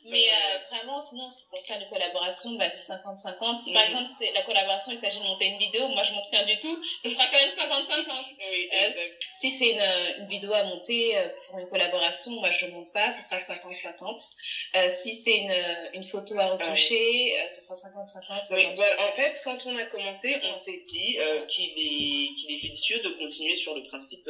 [0.05, 3.57] Mais euh, vraiment, sinon, ce qui concerne les collaborations, bah, c'est 50-50.
[3.57, 3.87] Si par mm.
[3.87, 6.59] exemple, c'est la collaboration, il s'agit de monter une vidéo, moi je montre rien du
[6.61, 8.11] tout, ce sera quand même 50-50.
[8.39, 8.91] Oui, euh,
[9.31, 9.81] si c'est une,
[10.19, 11.17] une, vidéo à monter
[11.47, 14.37] pour une collaboration, moi je ne monte pas, ce sera 50-50.
[14.77, 15.55] Euh, si c'est une,
[15.95, 18.55] une photo à retoucher, ce sera 50-50.
[18.55, 21.19] Oui, bah, en fait, quand on a commencé, on s'est dit
[21.49, 24.29] qu'il est, qu'il est judicieux de continuer sur le principe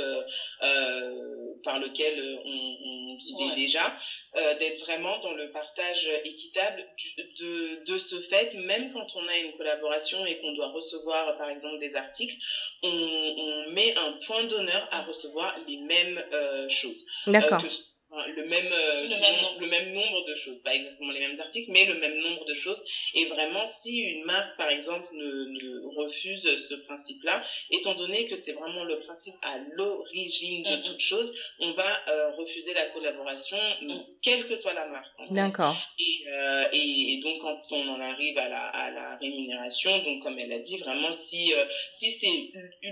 [1.62, 3.54] par lequel on, on vivait ouais.
[3.54, 3.94] déjà,
[4.58, 6.84] d'être vraiment dans le partage équitable
[7.38, 11.48] de, de ce fait, même quand on a une collaboration et qu'on doit recevoir par
[11.48, 12.36] exemple des articles,
[12.82, 17.04] on, on met un point d'honneur à recevoir les mêmes euh, choses.
[17.26, 17.62] D'accord.
[17.64, 17.68] Euh,
[18.36, 21.40] le même, euh, le, disons, même le, même nombre de choses, pas exactement les mêmes
[21.40, 22.82] articles, mais le même nombre de choses.
[23.14, 28.36] Et vraiment, si une marque, par exemple, ne, ne refuse ce principe-là, étant donné que
[28.36, 30.82] c'est vraiment le principe à l'origine de mm -hmm.
[30.86, 31.28] toute chose,
[31.60, 34.04] on va euh, refuser la collaboration, mm -hmm.
[34.24, 35.12] quelle que soit la marque.
[35.30, 35.76] D'accord.
[35.98, 40.16] Et, euh, et, et, donc, quand on en arrive à la, à la rémunération, donc
[40.22, 41.64] comme elle a dit, vraiment, si, euh,
[41.98, 42.38] si c'est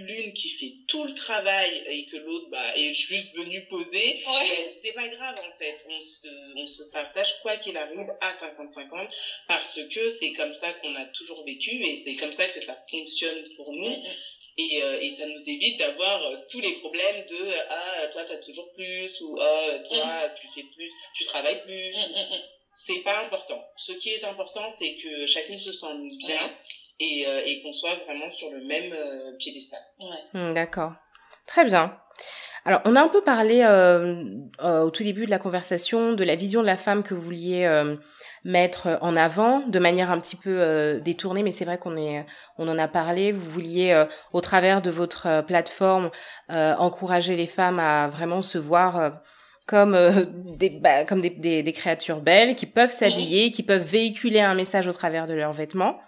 [0.09, 4.47] l'une qui fait tout le travail et que l'autre bah, est juste venue poser, ouais.
[4.51, 5.85] ben, c'est pas grave en fait.
[5.89, 9.09] On se, on se partage quoi qu'il arrive à 50-50
[9.49, 12.77] parce que c'est comme ça qu'on a toujours vécu et c'est comme ça que ça
[12.91, 13.97] fonctionne pour nous.
[14.59, 17.39] Et, euh, et, ça nous évite d'avoir euh, tous les problèmes de
[17.71, 20.35] ah toi t'as toujours plus ou ah toi mm.
[20.39, 22.37] tu fais plus tu travailles plus mm.
[22.75, 26.53] c'est pas important ce qui est important c'est que chacune se sente bien
[27.01, 30.39] et, euh, et qu'on soit vraiment sur le même euh, piédestal ouais.
[30.41, 30.93] mm, d'accord
[31.47, 31.99] très bien
[32.65, 34.25] alors, on a un peu parlé euh,
[34.63, 37.21] euh, au tout début de la conversation de la vision de la femme que vous
[37.21, 37.97] vouliez euh,
[38.45, 42.25] mettre en avant de manière un petit peu euh, détournée, mais c'est vrai qu'on est,
[42.59, 43.33] on en a parlé.
[43.33, 46.11] Vous vouliez, euh, au travers de votre plateforme,
[46.49, 49.21] encourager les femmes à vraiment se voir
[49.67, 49.97] comme
[50.57, 54.55] des bah, comme des, des, des, créatures belles qui peuvent s'habiller, qui peuvent véhiculer un
[54.55, 55.99] message au travers de leurs vêtements.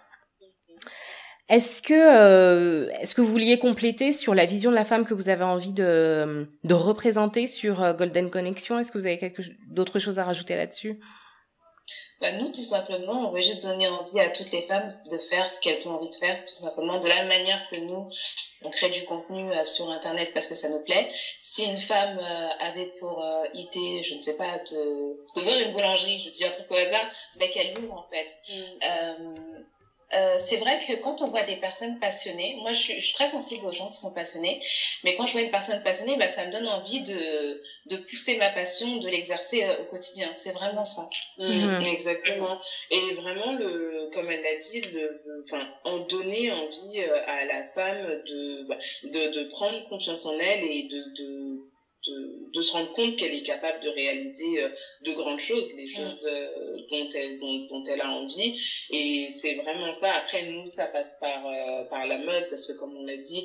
[1.47, 5.13] Est-ce que, euh, est-ce que vous vouliez compléter sur la vision de la femme que
[5.13, 9.43] vous avez envie de, de représenter sur euh, Golden Connection Est-ce que vous avez quelque
[9.67, 10.99] d'autres choses à rajouter là-dessus?
[12.21, 15.49] Bah, Nous, tout simplement, on veut juste donner envie à toutes les femmes de faire
[15.49, 18.09] ce qu'elles ont envie de faire, tout simplement, de la même manière que nous,
[18.63, 21.11] on crée du contenu euh, sur Internet parce que ça nous plaît.
[21.41, 24.59] Si une femme euh, avait pour euh, idée, je ne sais pas,
[25.35, 27.05] d'ouvrir une boulangerie, je dis un truc au hasard,
[27.37, 28.39] bah, qu'elle l'ouvre en fait.
[28.49, 28.63] Mm.
[28.83, 29.63] Euh,
[30.13, 33.13] euh, c'est vrai que quand on voit des personnes passionnées, moi je suis, je suis,
[33.13, 34.61] très sensible aux gens qui sont passionnés,
[35.03, 38.37] mais quand je vois une personne passionnée, bah, ça me donne envie de, de pousser
[38.37, 40.31] ma passion, de l'exercer euh, au quotidien.
[40.35, 41.09] C'est vraiment ça.
[41.39, 42.59] Mmh, exactement.
[42.91, 47.63] Et vraiment, le, comme elle l'a dit, le, enfin, en donner envie euh, à la
[47.73, 51.74] femme de, bah, de, de prendre confiance en elle et de, de
[52.07, 54.69] de, de, se rendre compte qu'elle est capable de réaliser euh,
[55.01, 58.57] de grandes choses, les choses euh, dont, elle, dont, dont, elle a envie.
[58.89, 60.11] Et c'est vraiment ça.
[60.13, 63.43] Après, nous, ça passe par, euh, par la mode, parce que comme on l'a dit,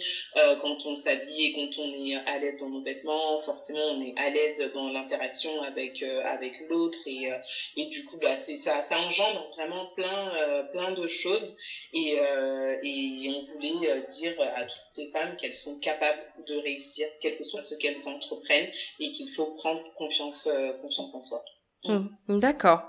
[0.61, 4.14] quand on s'habille et quand on est à l'aise dans nos vêtements, forcément, on est
[4.16, 6.98] à l'aise dans l'interaction avec, avec l'autre.
[7.06, 7.28] Et,
[7.76, 11.56] et du coup, bah, c'est ça, ça engendre vraiment plein, plein de choses.
[11.92, 17.36] Et, et on voulait dire à toutes les femmes qu'elles sont capables de réussir, quel
[17.36, 18.49] que soit ce qu'elles entreprennent
[19.01, 21.42] et qu'il faut prendre confiance, euh, confiance en soi.
[21.84, 22.40] Mmh.
[22.40, 22.82] D'accord.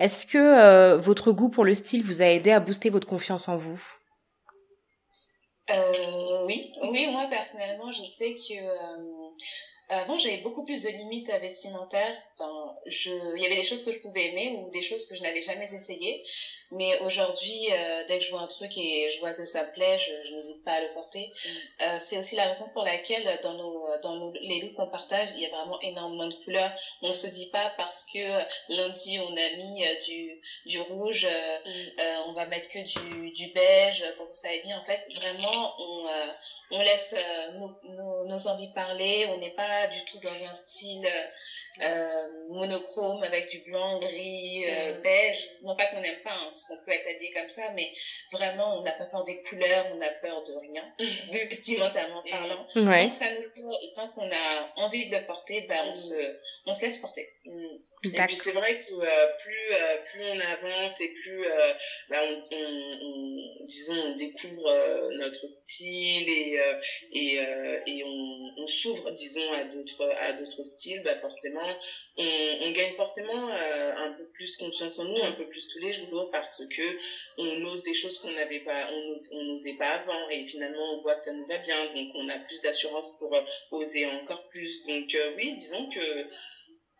[0.00, 3.48] Est-ce que euh, votre goût pour le style vous a aidé à booster votre confiance
[3.48, 3.80] en vous?
[5.70, 7.06] Euh, Oui, oui.
[7.10, 8.54] Moi personnellement, je sais que
[9.88, 12.16] avant, j'avais beaucoup plus de limites vestimentaires.
[12.36, 15.14] Enfin, je, il y avait des choses que je pouvais aimer ou des choses que
[15.14, 16.24] je n'avais jamais essayées.
[16.70, 19.72] Mais aujourd'hui, euh, dès que je vois un truc et je vois que ça me
[19.72, 21.30] plaît, je, je n'hésite pas à le porter.
[21.30, 21.48] Mm.
[21.82, 25.28] Euh, c'est aussi la raison pour laquelle dans nos, dans nos, les looks qu'on partage,
[25.36, 26.72] il y a vraiment énormément de couleurs.
[27.02, 31.58] On se dit pas parce que lundi on a mis euh, du, du rouge, euh,
[31.64, 32.00] mm.
[32.00, 34.80] euh, on va mettre que du, du beige pour que ça aille bien.
[34.80, 36.06] En fait, vraiment, on,
[36.72, 37.14] on laisse
[37.54, 39.26] nos, nos, nos envies parler.
[39.32, 41.08] On n'est pas du tout dans un style
[41.82, 45.48] euh, monochrome avec du blanc, gris, euh, beige.
[45.62, 47.92] Non pas qu'on n'aime pas, hein, parce qu'on peut être habillé comme ça, mais
[48.32, 50.84] vraiment, on n'a pas peur des couleurs, on n'a peur de rien,
[51.32, 52.66] vestimentairement parlant.
[52.74, 56.72] Donc ça nous et tant qu'on a envie de le porter, ben, on, se, on
[56.72, 57.28] se laisse porter.
[57.44, 57.76] Mm.
[58.12, 61.72] Et puis c'est vrai que euh, plus euh, plus on avance et plus euh,
[62.08, 62.98] bah, on, on,
[63.60, 66.74] on, disons on découvre euh, notre style et euh,
[67.12, 67.38] et,
[67.86, 71.66] et on, on s'ouvre disons à d'autres à d'autres styles bah forcément
[72.18, 75.92] on, on gagne forcément un peu plus confiance en nous un peu plus tous les
[75.92, 76.96] jours parce que
[77.38, 81.02] on ose des choses qu'on n'avait pas on on n'osait pas avant et finalement on
[81.02, 81.84] voit que ça nous va bien.
[81.94, 83.36] Donc on a plus d'assurance pour
[83.70, 84.84] oser encore plus.
[84.86, 86.26] Donc oui disons que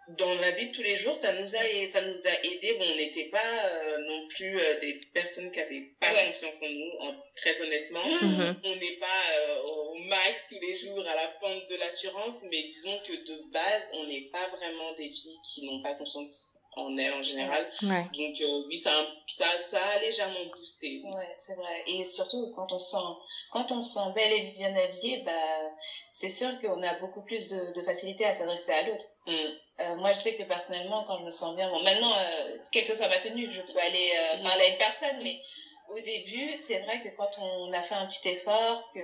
[0.09, 2.77] dans la vie de tous les jours, ça nous a, ça nous a aidé.
[2.79, 6.27] Bon, on n'était pas euh, non plus euh, des personnes qui avaient pas ouais.
[6.27, 8.03] confiance en nous, en, très honnêtement.
[8.03, 8.57] Mm-hmm.
[8.65, 12.63] On n'est pas euh, au max tous les jours à la pente de l'assurance, mais
[12.65, 16.97] disons que de base, on n'est pas vraiment des filles qui n'ont pas confiance en
[16.97, 17.69] elle en général.
[17.83, 18.05] Ouais.
[18.15, 18.91] Donc euh, oui, ça,
[19.29, 21.03] ça, ça a légèrement boosté.
[21.05, 21.85] Ouais, c'est vrai.
[21.87, 22.97] Et surtout quand on sent,
[23.51, 25.71] quand on sent belle et bien habillée, bah,
[26.11, 29.07] c'est sûr qu'on a beaucoup plus de, de facilité à s'adresser à l'autre.
[29.27, 29.55] Mm.
[29.81, 32.87] Euh, moi, je sais que personnellement, quand je me sens bien, bon, maintenant, euh, quelle
[32.87, 34.43] que soit ma tenue, je peux aller euh, mm.
[34.45, 35.41] parler à une personne, mais
[35.89, 39.01] au début, c'est vrai que quand on a fait un petit effort, que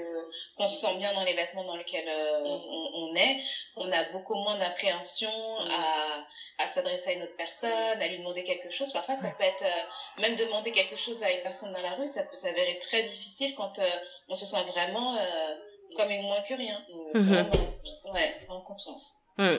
[0.57, 2.47] qu'on se sent bien dans les vêtements dans lesquels euh, mm.
[2.47, 3.43] on, on, est,
[3.77, 5.69] on a beaucoup moins d'appréhension mm.
[5.73, 8.93] à, à s'adresser à une autre personne, à lui demander quelque chose.
[8.93, 12.07] Parfois, ça peut être euh, même demander quelque chose à une personne dans la rue,
[12.07, 13.85] ça peut s'avérer très difficile quand euh,
[14.29, 15.55] on se sent vraiment euh,
[15.97, 16.79] comme une moins que rien.
[17.15, 18.15] Mm -hmm.
[18.15, 19.05] ouais, en confiance.
[19.37, 19.57] Mm.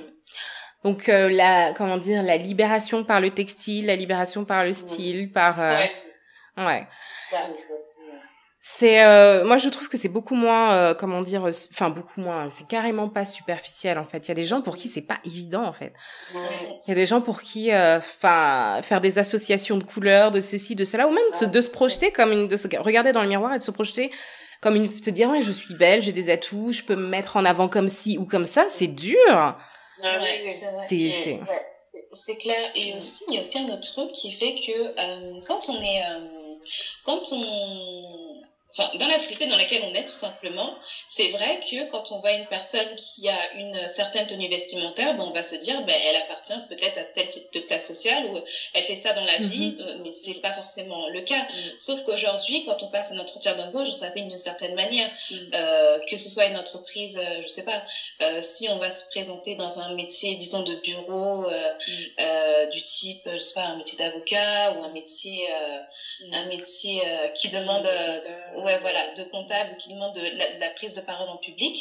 [0.83, 5.31] Donc euh, la comment dire la libération par le textile, la libération par le style,
[5.31, 5.91] par euh, ouais.
[6.57, 6.87] Ouais.
[8.63, 12.47] C'est euh, moi je trouve que c'est beaucoup moins euh, comment dire enfin beaucoup moins
[12.51, 14.19] c'est carrément pas superficiel en fait.
[14.19, 15.93] Il y a des gens pour qui c'est pas évident en fait.
[16.35, 20.41] Il y a des gens pour qui enfin euh, faire des associations de couleurs de
[20.41, 23.23] ceci de cela ou même de, de se projeter comme une de se regarder dans
[23.23, 24.11] le miroir et de se projeter
[24.61, 27.37] comme une se dire ouais, je suis belle j'ai des atouts je peux me mettre
[27.37, 29.57] en avant comme ci ou comme ça c'est dur
[30.03, 30.19] ah,
[30.87, 31.39] c'est c'est
[32.13, 32.71] c'est clair.
[32.75, 35.81] Et aussi il y a aussi un autre truc qui fait que euh, quand on
[35.81, 36.55] est euh,
[37.03, 38.30] quand on
[38.77, 40.71] enfin, dans la société dans laquelle on est tout simplement,
[41.07, 45.25] c'est vrai que quand on voit une personne qui a une certaine tenue vestimentaire, bon,
[45.29, 48.39] on va se dire, ben, elle appartient peut-être à tel type de classe sociale ou
[48.73, 50.01] elle fait ça dans la vie, mm -hmm.
[50.03, 51.43] mais c'est pas forcément le cas.
[51.43, 51.73] -hmm.
[51.87, 55.49] Sauf qu'aujourd'hui, quand on passe un entretien d'embauche, ça fait d'une certaine manière, -hmm.
[55.55, 57.79] euh, que ce soit une entreprise, euh, je sais pas,
[58.25, 63.23] euh, si on va se présenter dans un métier, disons, de bureau, euh, du type,
[63.37, 65.37] je sais pas, un métier d'avocat ou un métier,
[66.41, 66.97] un métier
[67.37, 67.87] qui demande,
[68.63, 71.75] ouais, voilà, de comptable qui demande de la, de la, prise de parole en public,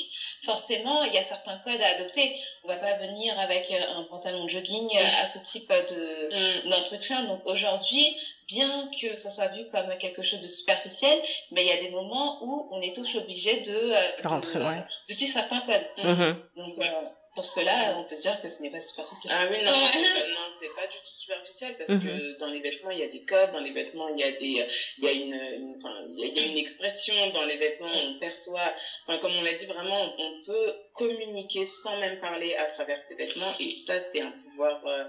[0.44, 2.36] forcément, il y a certains codes à adopter.
[2.64, 4.88] On va pas venir avec un pantalon de jogging
[5.20, 6.70] à ce type de mm.
[6.70, 7.24] d'entretien.
[7.24, 8.16] Donc aujourd'hui,
[8.48, 11.20] bien que ça soit vu comme quelque chose de superficiel,
[11.52, 14.58] mais il y a des moments où on est tous obligés de, euh, de, Rentrer,
[14.58, 14.84] ouais.
[15.08, 15.86] de suivre certains codes.
[15.98, 16.34] Mm -hmm.
[16.56, 17.02] Donc, euh,
[17.34, 19.32] pour cela, on peut se dire que ce n'est pas superficiel.
[19.36, 22.36] Ah oui, non, non c'est pas du tout superficiel parce que mhm.
[22.38, 24.66] dans les vêtements, il y a des codes, dans les vêtements, il y a des,
[24.98, 28.74] il y a une, enfin, il y a une expression, dans les vêtements, on perçoit,
[29.04, 33.14] enfin, comme on l'a dit, vraiment, on peut communiquer sans même parler à travers ces
[33.14, 35.04] vêtements et ça, c'est un pouvoir euh,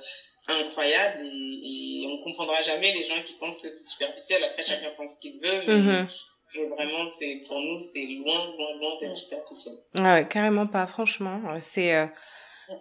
[0.47, 4.43] incroyable et, et, on comprendra jamais les gens qui pensent que c'est superficiel.
[4.43, 6.05] Après, chacun pense ce qu'il veut, mais
[6.53, 9.75] mhm vraiment, c'est pour nous, c'est loin, loin, loin d'être superficiel.
[9.99, 10.85] Ah ouais, carrément pas.
[10.87, 11.95] Franchement, c'est.
[11.95, 12.05] Euh,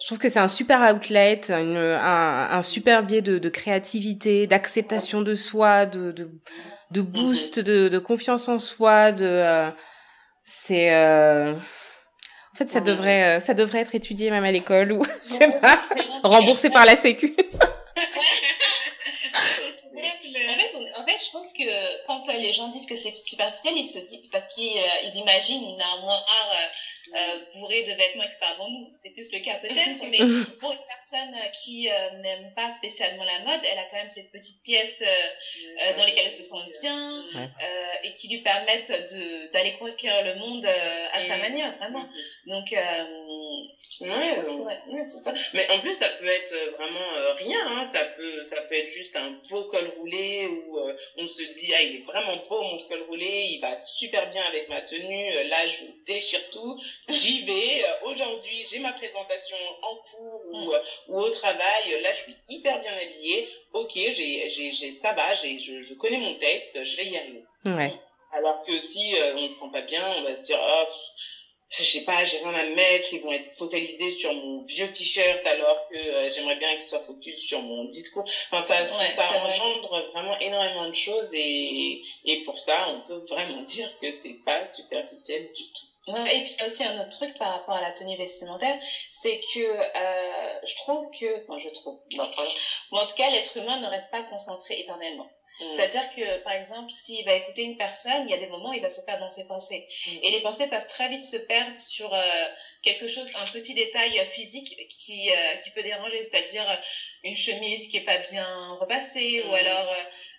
[0.01, 4.47] je trouve que c'est un super outlet, une, un, un super biais de, de créativité,
[4.47, 6.31] d'acceptation de soi, de, de,
[6.93, 7.65] de boost, mhm.
[7.65, 9.13] de, de confiance en soi.
[9.13, 9.71] De, euh,
[10.45, 10.95] c'est.
[10.95, 11.55] Euh...
[12.53, 15.79] En fait, ça devrait, ça devrait être étudié même à l'école ou je sais pas,
[16.25, 17.35] remboursé par la Sécu.
[21.31, 24.47] je pense que quand euh, les gens disent que c'est superficiel, ils se disent, parce
[24.49, 28.39] qu'ils euh, imaginent une armoire euh, euh, bourrée de vêtements, etc.
[28.59, 30.19] Bon, nous, c'est plus le cas peut-être, mais
[30.59, 31.89] pour une personne qui
[32.21, 35.03] n'aime pas spécialement la mode, elle a quand même cette petite pièce
[35.97, 37.25] dans lesquelles elle se sent bien
[38.03, 38.93] et qui lui permettent
[39.53, 42.07] d'aller conquérir le monde à sa manière, vraiment.
[42.47, 42.75] Donc,
[44.01, 45.05] Ouais, ouais.
[45.05, 45.35] c'est ça.
[45.53, 47.59] Mais en plus, ça peut être vraiment euh, rien.
[47.67, 47.85] Hein.
[47.85, 51.73] Ça peut, ça peut être juste un beau col roulé où euh, on se dit
[51.77, 55.37] ah il est vraiment beau mon col roulé, il va super bien avec ma tenue.
[55.37, 56.81] Euh, là, je déchire tout.
[57.09, 57.85] J'y vais.
[58.05, 60.81] Aujourd'hui, j'ai ma présentation en cours ou, mm.
[61.09, 62.01] ou au travail.
[62.03, 63.49] Là, je suis hyper bien habillée.
[63.75, 65.35] Ok, j'ai, j'ai, j'ai ça va.
[65.35, 66.83] J'ai, je, je connais mon texte.
[66.83, 67.45] Je vais y arriver.
[67.67, 67.93] Ouais.
[68.33, 70.85] Alors que si on se sent pas bien, on va se dire oh,
[71.71, 75.47] je sais pas, j'ai rien à mettre, ils vont être focalisés sur mon vieux t-shirt
[75.47, 78.25] alors que euh, j'aimerais bien qu'ils soient focus sur mon discours.
[78.51, 83.63] Enfin, ça, ça engendre vraiment énormément de choses et, et pour ça, on peut vraiment
[83.63, 85.87] dire que c'est pas superficiel du tout.
[86.07, 88.77] Ouais, et puis aussi un autre truc par rapport à la tenue vestimentaire,
[89.11, 92.29] c'est que euh, je trouve que, bon, je trouve, non,
[92.93, 95.27] en tout cas, l'être humain ne reste pas concentré éternellement.
[95.59, 95.71] Mm.
[95.71, 98.75] C'est-à-dire que, par exemple, s'il va écouter une personne, il y a des moments où
[98.75, 99.87] il va se perdre dans ses pensées.
[100.07, 100.11] Mm.
[100.23, 102.49] Et les pensées peuvent très vite se perdre sur euh,
[102.83, 106.77] quelque chose, un petit détail physique qui, euh, qui peut déranger, c'est-à-dire euh,
[107.25, 109.55] une chemise qui est pas bien repassée, ou mm.
[109.55, 109.93] alors,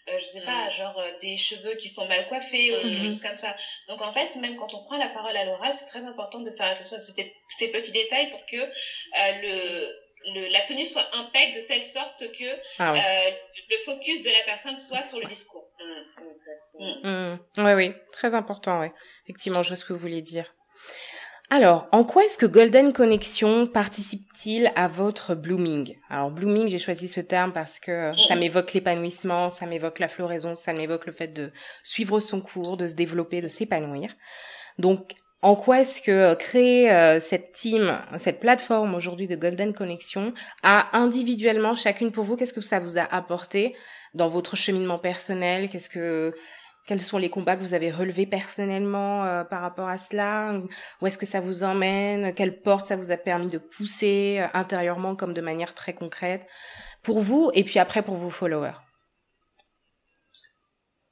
[0.10, 3.38] euh, je sais pas, genre des cheveux qui sont mal coiffés, ou quelque chose comme
[3.38, 3.56] ça.
[3.88, 6.52] Donc, en fait, même quand on prend la parole à l'oral, c'est très important de
[6.52, 8.58] faire attention à ces, ces petits détails pour que
[9.42, 12.46] le le, la tenue soit impec de telle sorte que
[12.80, 13.32] ah euh,
[13.70, 15.68] le focus de la personne soit sur le discours.
[16.80, 17.40] Mmh, mmh.
[17.58, 18.88] Oui, oui, très important, oui.
[19.26, 20.54] Effectivement, je vois ce que vous voulez dire.
[21.54, 25.98] Alors, en quoi est-ce que Golden Connection participe-t-il à votre blooming?
[26.10, 30.56] Alors, blooming, j'ai choisi ce terme parce que ça m'évoque l'épanouissement, ça m'évoque la floraison,
[30.56, 31.52] ça m'évoque le fait de
[31.84, 34.16] suivre son cours, de se développer, de s'épanouir.
[34.78, 35.12] Donc,
[35.42, 40.34] en quoi est-ce que euh, créer euh, cette team, cette plateforme aujourd'hui de Golden Connection
[40.64, 43.76] a individuellement chacune pour vous, qu'est-ce que ça vous a apporté
[44.14, 45.70] dans votre cheminement personnel?
[45.70, 46.34] Qu'est-ce que
[46.88, 50.60] quels sont les combats que vous avez relevés personnellement euh, par rapport à cela?
[51.02, 52.34] Où est-ce que ça vous emmène?
[52.34, 56.48] Quelle porte ça vous a permis de pousser intérieurement comme de manière très concrète
[57.04, 58.91] pour vous et puis après pour vos followers?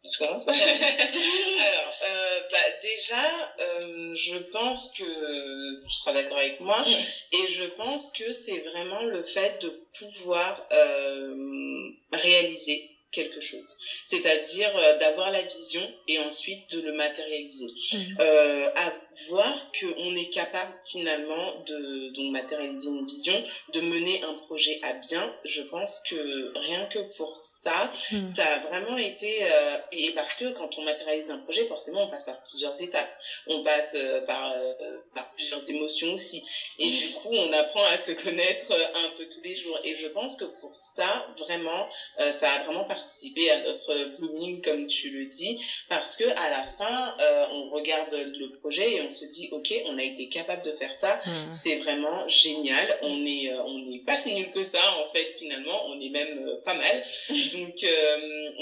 [0.08, 7.36] Alors, euh, bah, déjà, euh, je pense que tu seras d'accord avec moi, mm.
[7.36, 13.78] et je pense que c'est vraiment le fait de pouvoir euh, réaliser quelque chose.
[14.06, 17.68] C'est-à-dire euh, d'avoir la vision et ensuite de le matérialiser.
[17.94, 18.18] Mhm.
[18.20, 18.92] Euh, à
[19.28, 23.44] voir qu'on est capable finalement de donc, matérialiser une vision,
[23.74, 25.34] de mener un projet à bien.
[25.44, 28.28] Je pense que rien que pour ça, mhm.
[28.28, 29.44] ça a vraiment été...
[29.44, 33.10] Euh, et parce que quand on matérialise un projet, forcément, on passe par plusieurs étapes.
[33.48, 34.74] On passe euh, par, euh,
[35.14, 36.44] par plusieurs émotions aussi.
[36.78, 39.78] Et du coup, on apprend à se connaître un peu tous les jours.
[39.84, 41.88] Et je pense que pour ça, vraiment,
[42.32, 46.64] ça a vraiment participer à notre blooming, comme tu le dis, parce que à la
[46.66, 50.64] fin, euh, on regarde le projet et on se dit, ok, on a été capable
[50.64, 51.52] de faire ça, mmh.
[51.52, 53.00] c'est vraiment génial.
[53.02, 56.10] On est, euh, on n'est pas si nul que ça en fait finalement, on est
[56.10, 57.04] même euh, pas mal.
[57.30, 57.86] Donc,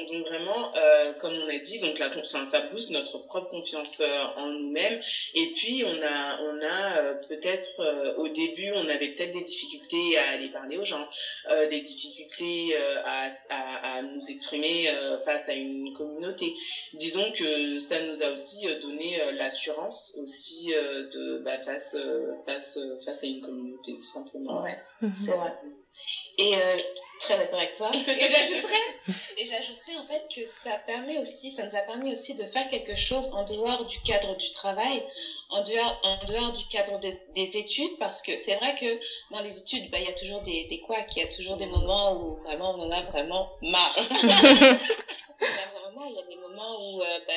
[0.08, 0.72] donc vraiment,
[1.20, 4.02] comme on a dit, donc la confiance, ça booste notre propre confiance
[4.36, 5.00] en nous-mêmes.
[5.34, 10.30] Et puis on a, on a peut-être au début, on avait peut-être des difficultés à
[10.36, 11.08] aller parler aux gens,
[11.70, 16.54] des difficultés à, à, à nous exprimer euh, face à une communauté.
[16.94, 20.37] Disons que ça nous a aussi euh, donné euh, l'assurance aussi
[20.68, 21.96] de bah, face
[22.46, 24.64] face face à une communauté tout simplement.
[24.64, 25.14] Ouais, mhm.
[25.14, 25.54] c'est vrai.
[26.38, 26.78] Et euh,
[27.20, 27.90] très d'accord avec toi.
[27.94, 32.36] Et j'ajouterais, et j'ajouterais en fait que ça permet aussi, ça nous a permis aussi
[32.36, 35.04] de faire quelque chose en dehors du cadre du travail,
[35.50, 39.00] en dehors, en dehors du cadre des études, parce que c'est vrai que
[39.32, 41.58] dans les études, bah, il y a toujours des, des couacs, il y a toujours
[41.58, 43.96] des moments où vraiment on en a vraiment marre.
[44.22, 47.34] il y a vraiment, il y a des moments où euh, bah,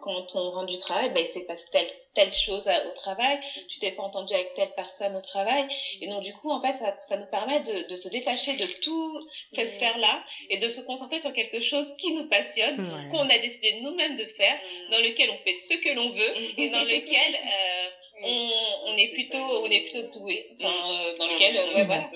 [0.00, 3.38] quand on rend du travail, ben, il s'est passé telle, telle chose au travail,
[3.68, 5.66] tu t'es pas entendu avec telle personne au travail.
[6.00, 8.66] Et donc, du coup, en fait, ça, ça nous permet de, de se détacher de
[8.80, 13.38] toute cette sphère-là et de se concentrer sur quelque chose qui nous passionne, qu'on a
[13.38, 14.58] décidé nous-mêmes de faire,
[14.90, 17.88] dans lequel on fait ce que l'on veut et dans lequel euh,
[18.24, 20.48] on, on, est plutôt, on est plutôt doué.
[20.60, 22.10] Enfin, euh, dans lequel, euh, voilà.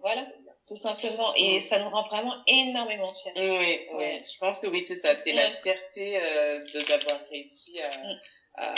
[0.00, 0.26] voilà
[0.66, 1.34] tout simplement.
[1.34, 3.32] Et ça nous rend vraiment énormément fiers.
[3.36, 4.18] Oui, oui.
[4.20, 5.10] je pense que oui, c'est ça.
[5.22, 8.20] C'est la fierté euh, d'avoir réussi à, mm.
[8.56, 8.74] à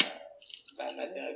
[0.79, 0.87] bah,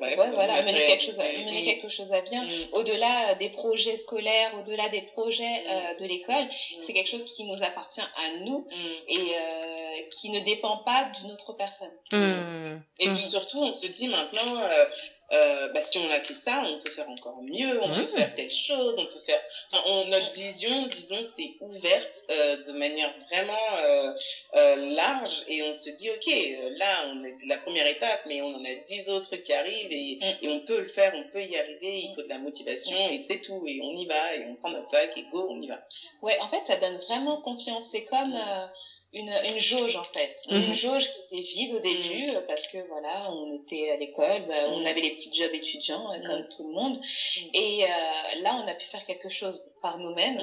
[0.01, 2.45] ouais, voilà, mener quelque chose à, mener quelque chose à bien.
[2.45, 2.51] Mm.
[2.73, 5.69] Au-delà des projets scolaires, au-delà des projets mm.
[5.69, 6.47] euh, de l'école,
[6.81, 8.67] c'est quelque chose qui nous appartient à nous
[9.09, 11.91] et euh, qui ne dépend pas d'une autre personne.
[12.99, 14.85] Et puis surtout, on se dit maintenant, euh,
[15.33, 18.35] euh, bah, si on a fait ça, on peut faire encore mieux, on peut faire
[18.35, 19.41] telle chose, on peut faire.
[19.71, 25.73] Enfin, on, notre vision, disons, c'est ouverte euh, de manière vraiment euh, large et on
[25.73, 29.37] se dit, ok, là, on c'est la première étape, mais on en a dix autres
[29.37, 30.45] qui arrivent et, mm.
[30.45, 32.01] et, on peut le faire, on peut y arriver.
[32.01, 34.71] Il faut de la motivation et c'est tout et on y va et on prend
[34.71, 35.87] notre sac et go, on y va.
[36.23, 37.91] Ouais, en fait, ça donne vraiment confiance.
[37.91, 38.67] C'est comme euh,
[39.13, 40.75] une, une jauge en fait, une mhm.
[40.75, 42.45] jauge qui était vide au début mhm.
[42.49, 44.87] parce que voilà, on était à l'école, bah, on mhm.
[44.87, 46.97] avait les petits jobs étudiants euh, comme tout le monde,
[47.55, 50.41] et euh, là on a pu faire quelque chose par nous-mêmes,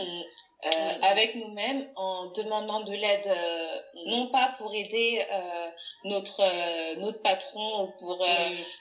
[0.66, 0.70] euh,
[1.04, 5.70] avec nous-mêmes, en demandant de l'aide, euh, non pas pour aider euh,
[6.04, 8.28] notre notre patron ou pour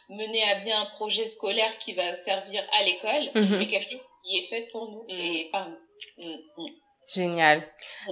[0.08, 4.38] mener à bien un projet scolaire qui va servir à l'école, mais quelque chose qui
[4.38, 6.68] est fait pour nous et par nous.
[7.12, 7.62] Génial,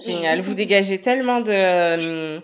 [0.01, 0.41] génial.
[0.41, 2.41] Vous dégagez tellement de, euh,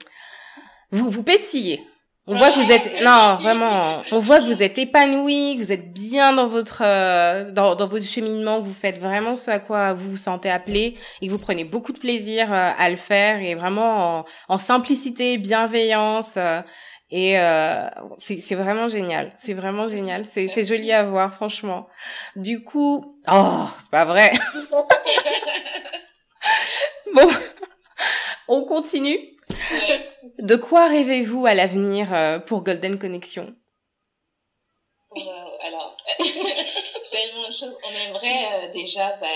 [0.91, 1.81] vous vous pétillez.
[2.29, 5.73] On voit que vous êtes, non, vraiment, on voit que vous êtes épanoui, que vous
[5.73, 9.59] êtes bien dans votre, euh, dans, dans votre cheminement, que vous faites vraiment ce à
[9.59, 12.97] quoi vous vous sentez appelé et que vous prenez beaucoup de plaisir euh, à le
[12.97, 16.37] faire et vraiment en, en simplicité, bienveillance.
[17.11, 17.89] et euh,
[18.19, 21.89] c'est vraiment génial, c'est vraiment génial, c'est joli à voir, franchement.
[22.37, 24.31] Du coup, oh, c'est pas vrai.
[27.15, 27.29] Bon,
[28.49, 29.19] on continue.
[30.39, 33.55] De quoi rêvez-vous à l'avenir euh, pour Golden Connection
[35.15, 35.97] Alors,
[37.11, 37.77] tellement de choses.
[37.85, 39.27] On aimerait euh, déjà bah,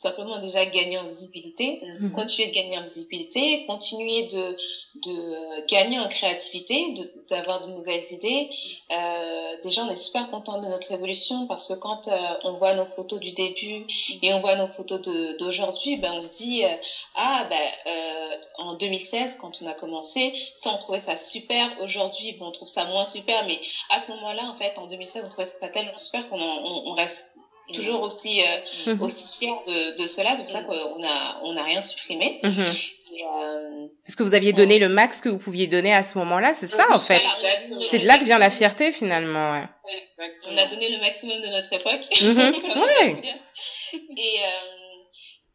[0.00, 2.12] simplement déjà gagner en visibilité, mhm.
[2.12, 4.56] continuer de gagner en visibilité, continuer de,
[4.96, 6.94] de gagner en créativité,
[7.28, 8.50] d'avoir de, nouvelles idées.
[8.92, 12.74] Euh, déjà, on est super content de notre évolution parce que quand euh, on voit
[12.74, 13.84] nos photos du début
[14.22, 15.00] et on voit nos photos
[15.38, 16.74] d'aujourd'hui, ben on se dit euh,
[17.14, 21.70] ah ben euh, en 2016 quand on a commencé, ça on trouvait ça super.
[21.80, 25.24] Aujourd'hui, bon on trouve ça moins super, mais à ce moment-là en fait en 2016
[25.24, 27.36] on trouvait ça tellement super qu'on on, on reste
[27.72, 29.02] toujours aussi euh, mhm.
[29.02, 30.36] aussi fier de, de cela.
[30.36, 32.40] C'est pour ça qu'on a on a rien supprimé.
[32.42, 32.60] Mhm.
[32.60, 36.54] euh, Parce que vous aviez donné le max que vous pouviez donner à ce moment-là,
[36.54, 37.22] c'est ça en fait.
[37.90, 39.52] C'est de là que vient la fierté finalement.
[39.52, 39.64] Ouais.
[40.50, 42.04] On a donné le maximum de notre époque.
[42.22, 42.54] Mhm.
[42.82, 43.16] ouais.
[44.16, 44.72] Et euh,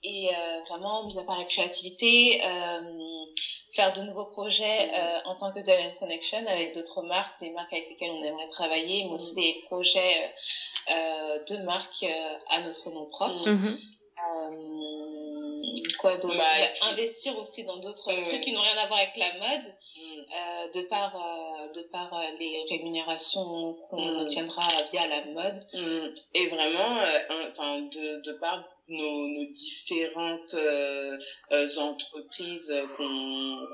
[0.03, 2.81] et euh, vraiment, mis à part la créativité, euh,
[3.77, 7.71] faire de nouveaux projets euh, en tant que Golden Connection avec d'autres marques, des marques
[7.73, 10.33] avec lesquelles on aimerait travailler, mais aussi des projets
[10.89, 13.47] euh, de marques euh, à notre nom propre.
[13.47, 13.75] Mm-hmm.
[14.25, 14.57] Euh,
[15.99, 16.37] quoi d'autre?
[16.37, 19.75] Bah, Investir aussi dans d'autres trucs qui n'ont rien à voir avec la mode,
[20.73, 21.13] de par
[21.75, 24.19] de par les rémunérations qu'on mm.
[24.21, 25.59] obtiendra via la mode.
[26.33, 26.99] Et vraiment,
[27.51, 31.17] enfin de de par nos, nos différentes euh,
[31.51, 33.67] euh entreprises qu'on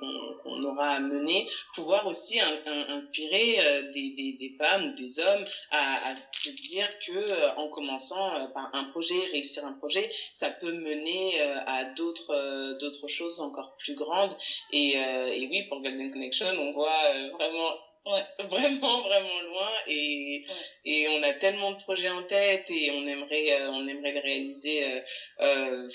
[0.44, 6.12] qu'on aura à mener, pouvoir aussi inspirer euh, des, des, des, femmes des hommes à,
[6.12, 10.74] à se dire que euh, en commençant par un projet, réussir un projet, ça peut
[10.74, 14.36] mener à d'autres d'autres choses encore plus grandes.
[14.72, 17.72] Et, et oui, pour Golden Connection, on voit vraiment
[18.06, 20.44] Ouais, vraiment, vraiment loin et,
[20.84, 24.20] et on a tellement de projets en tête et on aimerait, euh, on aimerait les
[24.20, 25.00] réaliser euh,
[25.42, 25.90] euh,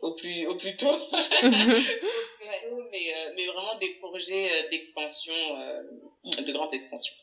[0.00, 0.96] au plus, au plus tôt.
[2.90, 5.34] mais, mais vraiment des projets d'expansion,
[6.24, 7.14] de grande expansion.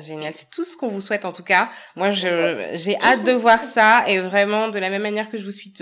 [0.00, 1.68] Génial, c'est tout ce qu'on vous souhaite en tout cas.
[1.96, 5.50] Moi, j'ai hâte de voir ça et vraiment de la même manière que je vous
[5.50, 5.72] suis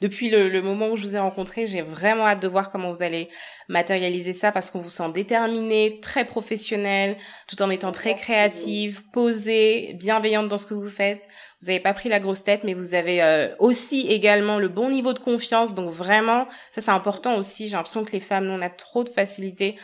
[0.00, 2.92] depuis le, le, moment où je vous ai rencontré, j'ai vraiment hâte de voir comment
[2.92, 3.28] vous allez
[3.68, 9.94] matérialiser ça parce qu'on vous sent déterminé, très professionnel, tout en étant très créative, posée,
[9.94, 11.28] bienveillante dans ce que vous faites.
[11.62, 14.90] Vous n'avez pas pris la grosse tête, mais vous avez euh, aussi également le bon
[14.90, 15.72] niveau de confiance.
[15.72, 17.68] Donc vraiment, ça c'est important aussi.
[17.68, 19.76] J'ai l'impression que les femmes, on a trop de facilité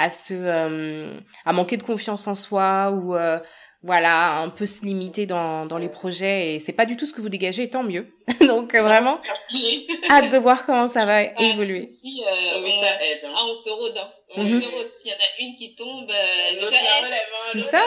[0.00, 3.38] à se euh, à manquer de confiance en soi ou euh,
[3.82, 7.12] voilà un peu se limiter dans dans les projets et c'est pas du tout ce
[7.12, 8.06] que vous dégagez tant mieux.
[8.40, 9.20] Donc euh, vraiment
[10.10, 11.86] hâte de voir comment ça va évoluer.
[11.86, 13.32] si euh, oui, on, ça aide hein.
[13.36, 14.10] ah, on se rôde hein.
[14.36, 14.62] on mm -hmm.
[14.62, 14.88] se rôde.
[14.88, 17.86] S'il y en a une qui tombe euh, l'autre la relève hein, c'est ça.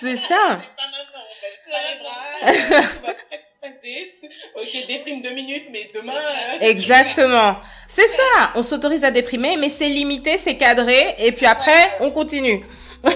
[0.00, 0.44] c'est ça
[4.56, 6.12] ok, déprime deux minutes, mais demain.
[6.60, 7.56] Exactement.
[7.88, 8.52] C'est ça.
[8.56, 12.64] On s'autorise à déprimer, mais c'est limité, c'est cadré, et puis après, on continue.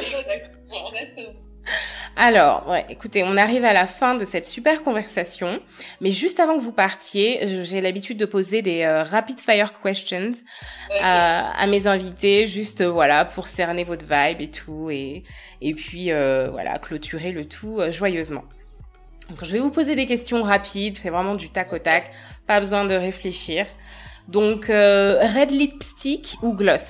[2.18, 5.61] Alors, ouais, écoutez, on arrive à la fin de cette super conversation,
[6.01, 10.32] mais juste avant que vous partiez, j'ai l'habitude de poser des euh, rapid fire questions
[10.92, 15.24] euh, à mes invités, juste euh, voilà pour cerner votre vibe et tout, et
[15.61, 18.44] et puis voilà clôturer le tout joyeusement.
[19.29, 22.12] Donc, je vais vous poser des questions rapides, c'est vraiment du tac au tac,
[22.47, 23.66] pas besoin de réfléchir.
[24.29, 26.87] Donc, euh, red lipstick ou gloss?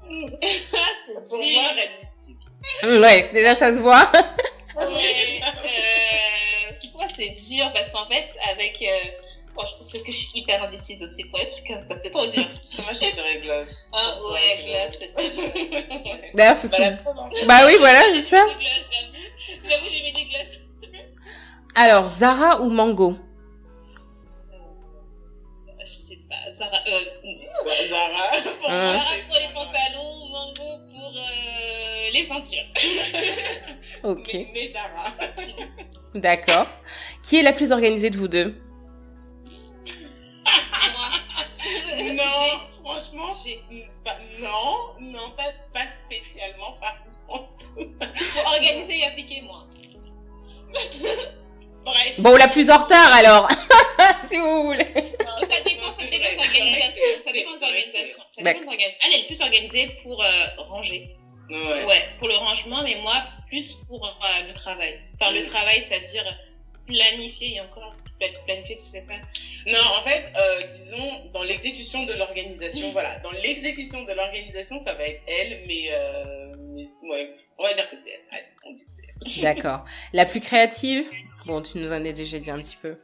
[0.00, 2.36] Pour moi, red lipstick.
[2.84, 4.10] Ouais, déjà ça se voit.
[4.76, 7.70] ouais, euh, pour moi c'est dur?
[7.74, 8.82] Parce qu'en fait, avec.
[8.82, 9.10] Euh,
[9.80, 12.44] c'est ce que je suis hyper indécise aussi pour être comme ça, c'est trop dur.
[12.82, 13.76] moi je dirais gloss.
[13.92, 17.46] Ah ouais, gloss, c'est D'ailleurs, c'est ce que.
[17.46, 18.46] Bah oui, voilà, c'est ça.
[19.68, 20.69] J'avoue, j'ai mis du gloss.
[21.74, 23.16] Alors, Zara ou Mango
[25.80, 26.52] Je sais pas.
[26.52, 26.76] Zara.
[26.88, 27.04] Euh,
[27.88, 28.42] Zara.
[28.60, 28.92] Pour, hein?
[28.92, 32.64] Zara pour les pantalons, Mango pour euh, les ceintures.
[34.04, 34.28] ok.
[34.34, 35.04] Mais, mais Zara.
[36.14, 36.66] D'accord.
[37.22, 38.60] Qui est la plus organisée de vous deux
[40.92, 42.14] Moi.
[42.14, 43.62] non, franchement, j'ai
[44.04, 46.96] pas, non, non, pas, pas spécialement par
[47.28, 47.74] contre.
[47.74, 49.66] Pour organiser et appliquer, moi.
[51.90, 52.14] Bref.
[52.18, 53.48] Bon, la plus en retard alors,
[54.28, 54.84] si vous voulez.
[54.84, 57.08] Non, ça dépend, ça dépend de l'organisation.
[57.24, 58.22] Ça dépend de l'organisation.
[58.28, 59.00] Ça dépend de l'organisation.
[59.06, 61.16] Elle est le plus organisée pour euh, ranger.
[61.50, 61.84] Ouais.
[61.84, 62.04] ouais.
[62.20, 65.00] pour le rangement, mais moi, plus pour euh, le travail.
[65.20, 66.24] Enfin, le travail, c'est-à-dire
[66.86, 67.94] planifier et encore
[68.46, 69.14] planifier, tu sais pas.
[69.66, 74.94] Non, en fait, euh, disons, dans l'exécution de l'organisation, voilà, dans l'exécution de l'organisation, ça
[74.94, 78.76] va être elle, mais, euh, mais ouais, on va dire c'est elle.
[78.76, 79.42] Que c'est elle.
[79.42, 79.84] D'accord.
[80.12, 81.10] La plus créative?
[81.46, 82.96] Bon, tu nous en as déjà dit un petit peu.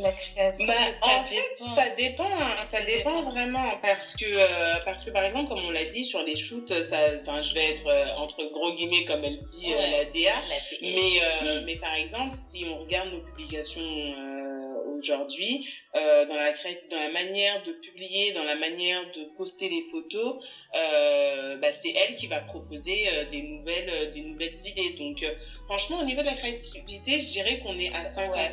[0.00, 5.04] La créativité, bah, en fait, ça dépend, hein, ça dépend vraiment parce que euh, parce
[5.04, 6.96] que par exemple, comme on l'a dit sur les shoots, ça,
[7.42, 9.74] je vais être euh, entre gros guillemets comme elle dit Ouais.
[9.74, 14.51] euh, la DA, La mais euh, mais par exemple, si on regarde nos publications euh,
[14.86, 15.66] aujourd'hui,
[15.96, 19.84] euh, dans la cré- dans la manière de publier, dans la manière de poster les
[19.90, 20.42] photos,
[20.74, 24.94] euh, bah, c'est elle qui va proposer euh, des nouvelles euh, des nouvelles idées.
[24.98, 25.32] Donc euh,
[25.66, 28.30] franchement, au niveau de la créativité, je dirais qu'on est à 50-50.
[28.30, 28.48] Ouais,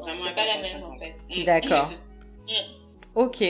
[0.00, 0.62] Vraiment C'est à pas la 50-50.
[0.62, 1.14] même en fait.
[1.30, 1.44] Mm.
[1.44, 1.86] D'accord.
[1.92, 2.54] C'est-
[3.16, 3.42] Ok.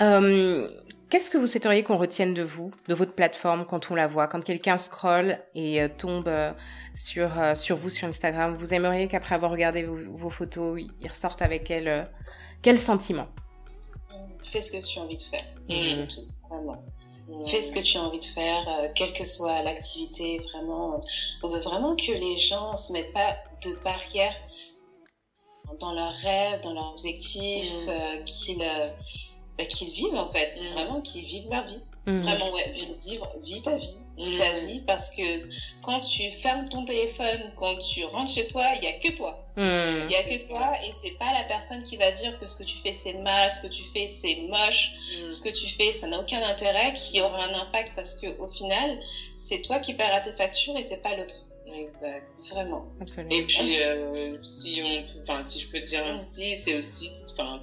[0.00, 0.70] Euh,
[1.08, 4.26] Qu'est-ce que vous souhaiteriez qu'on retienne de vous, de votre plateforme, quand on la voit,
[4.26, 6.52] quand quelqu'un scrolle et euh, tombe euh,
[6.96, 8.56] sur euh, sur vous sur Instagram?
[8.56, 12.02] Vous aimeriez qu'après avoir regardé vos, vos photos, il ressorte avec quel euh,
[12.62, 13.28] quel sentiment?
[14.42, 15.44] Fais ce que tu as envie de faire.
[15.68, 15.84] Mhm.
[15.84, 16.84] C'est tout, vraiment.
[17.28, 17.46] Mm.
[17.46, 21.00] Fais ce que tu as envie de faire, euh, quelle que soit l'activité, vraiment.
[21.42, 24.36] On veut vraiment que les gens se mettent pas de barrières
[25.80, 28.88] dans leurs rêves, dans leurs objectifs, euh, qu'ils euh,
[29.58, 30.68] bah, qu'ils vivent en fait, Mhm.
[30.72, 31.80] vraiment qu'ils vivent leur vie.
[32.06, 32.22] Mhm.
[32.22, 32.72] Vraiment, ouais,
[33.04, 35.22] vivre, vis ta vie, vis ta vie, parce que
[35.82, 39.44] quand tu fermes ton téléphone, quand tu rentres chez toi, il y a que toi.
[39.56, 40.06] Mhm.
[40.08, 42.54] Il y a que toi et c'est pas la personne qui va dire que ce
[42.56, 44.92] que tu fais c'est mal, ce que tu fais c'est moche,
[45.24, 45.30] Mm.
[45.30, 48.48] ce que tu fais ça n'a aucun intérêt, qui aura un impact parce que au
[48.48, 49.00] final
[49.36, 51.34] c'est toi qui paieras tes factures et c'est pas l'autre.
[51.66, 52.28] Exact.
[52.52, 52.84] Vraiment.
[53.00, 53.34] Absolument.
[53.34, 56.10] Et puis, euh, si on, enfin, si je peux te dire Mm.
[56.10, 57.58] ainsi, c'est aussi, enfin,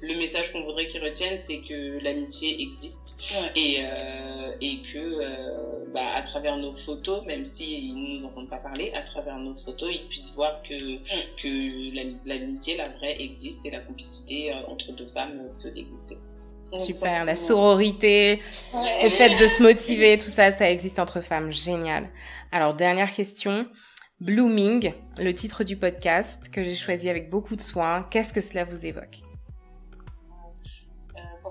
[0.00, 3.50] le message qu'on voudrait qu'ils retiennent, c'est que l'amitié existe Ouais.
[3.56, 8.50] et euh, et que, euh, bah, à travers nos photos, même s'ils ne nous entendent
[8.50, 10.96] pas parler, à travers nos photos, ils puissent voir que
[11.42, 16.16] que l'ami- l'amitié, la vraie, existe et la complicité euh, entre deux femmes peut exister.
[16.74, 18.40] Super, la sororité,
[18.74, 19.04] Ouais.
[19.04, 21.52] le fait de se motiver, tout ça, ça existe entre femmes.
[21.52, 22.08] Génial.
[22.52, 23.66] Alors, dernière question.
[24.20, 28.06] Blooming, le titre du podcast que j'ai choisi avec beaucoup de soin.
[28.10, 29.18] Qu'est-ce que cela vous évoque?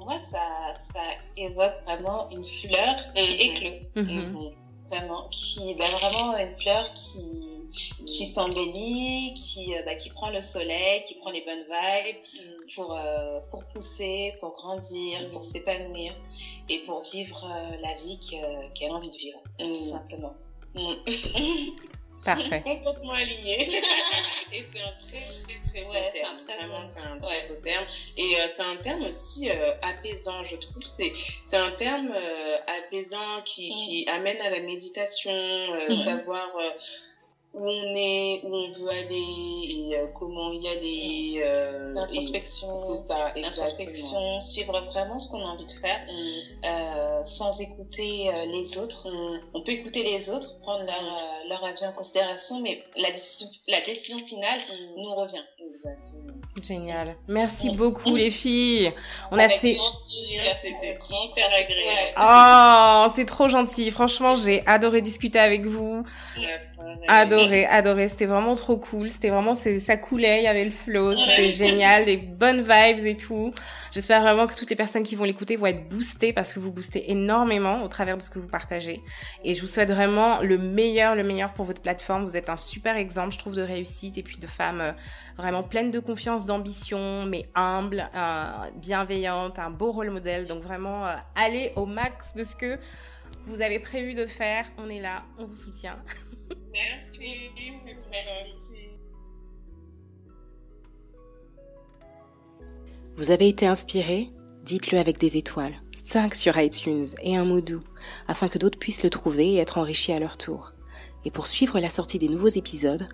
[0.05, 0.39] Moi ça,
[0.77, 1.01] ça
[1.35, 3.71] évoque vraiment une fleur qui éclot.
[3.95, 4.51] Mhm.
[4.89, 7.73] vraiment, qui, bah, vraiment une fleur qui,
[8.05, 12.75] qui s'embellit, qui, bah, qui prend le soleil, qui prend les bonnes vibes mm.
[12.75, 12.97] pour,
[13.49, 16.13] pour pousser, pour grandir, pour s'épanouir
[16.69, 17.47] et pour vivre
[17.81, 18.19] la vie
[18.75, 19.75] qu'elle a envie de vivre, tout mm.
[19.75, 20.35] simplement.
[22.25, 22.61] Parfait.
[22.65, 23.69] Complètement aligné.
[24.51, 26.37] et c'est un très, très, très beau terme.
[26.43, 27.85] Vraiment, c'est un très beau terme.
[28.17, 30.83] Et euh, c'est un terme aussi euh, apaisant, je trouve.
[30.83, 31.13] C'est,
[31.45, 33.77] c'est un terme euh, apaisant qui, mm.
[33.77, 36.03] qui amène à la méditation, mm-hmm.
[36.03, 36.49] savoir
[37.55, 41.41] où on est, où on veut aller et euh, comment y aller.
[41.43, 42.77] Euh, L'introspection.
[42.77, 46.65] C'est ça, L'introspection, suivre vraiment ce qu'on a envie de faire mm.
[46.65, 49.09] euh, sans écouter euh, les autres.
[49.09, 49.39] Mm.
[49.53, 51.49] On peut écouter les autres, prendre leur, mm.
[51.49, 54.59] leur avis en considération, mais la décision, la décision finale
[54.97, 55.43] nous revient.
[55.59, 56.35] Exactement.
[56.61, 57.15] Génial.
[57.27, 58.91] Merci beaucoup les filles.
[59.29, 59.77] On a fait.
[60.07, 62.15] C'était hyper agréable.
[62.17, 63.91] Oh, c'est trop gentil.
[63.91, 66.05] Franchement, j'ai adoré discuter avec vous.
[67.07, 68.09] Adoré, adoré.
[68.09, 69.09] C'était vraiment trop cool.
[69.09, 73.17] C'était vraiment, ça coulait, il y avait le flow, c'était génial, des bonnes vibes et
[73.17, 73.53] tout.
[73.91, 76.71] J'espère vraiment que toutes les personnes qui vont l'écouter vont être boostées parce que vous
[76.71, 79.01] boostez énormément au travers de ce que vous partagez.
[79.43, 82.23] Et je vous souhaite vraiment le meilleur, le meilleur pour votre plateforme.
[82.23, 84.91] Vous êtes un super exemple, je trouve, de réussite et puis de femmes euh,
[85.37, 90.47] vraiment pleines de confiance, d'ambition, mais humbles, euh, bienveillantes, un beau rôle modèle.
[90.47, 92.77] Donc vraiment, euh, allez au max de ce que
[93.47, 94.65] vous avez prévu de faire.
[94.77, 95.97] On est là, on vous soutient.
[96.71, 97.51] Merci,
[103.15, 104.29] Vous avez été inspiré
[104.65, 107.83] Dites-le avec des étoiles, 5 sur iTunes et un mot doux,
[108.27, 110.73] afin que d'autres puissent le trouver et être enrichis à leur tour.
[111.23, 113.07] Et pour suivre la sortie des nouveaux épisodes,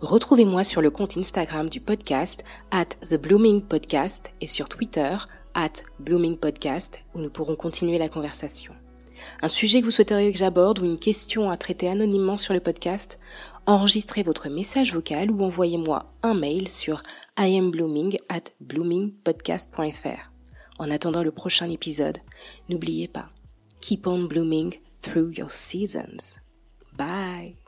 [0.00, 5.16] retrouvez-moi sur le compte Instagram du podcast, at The Blooming Podcast, et sur Twitter,
[5.54, 8.72] at Blooming Podcast, où nous pourrons continuer la conversation
[9.42, 12.60] un sujet que vous souhaiteriez que j'aborde ou une question à traiter anonymement sur le
[12.60, 13.18] podcast,
[13.66, 17.02] enregistrez votre message vocal ou envoyez-moi un mail sur
[17.38, 20.30] iamblooming at bloomingpodcast.fr.
[20.78, 22.18] En attendant le prochain épisode,
[22.68, 23.30] n'oubliez pas,
[23.80, 26.34] keep on blooming through your seasons.
[26.96, 27.61] Bye!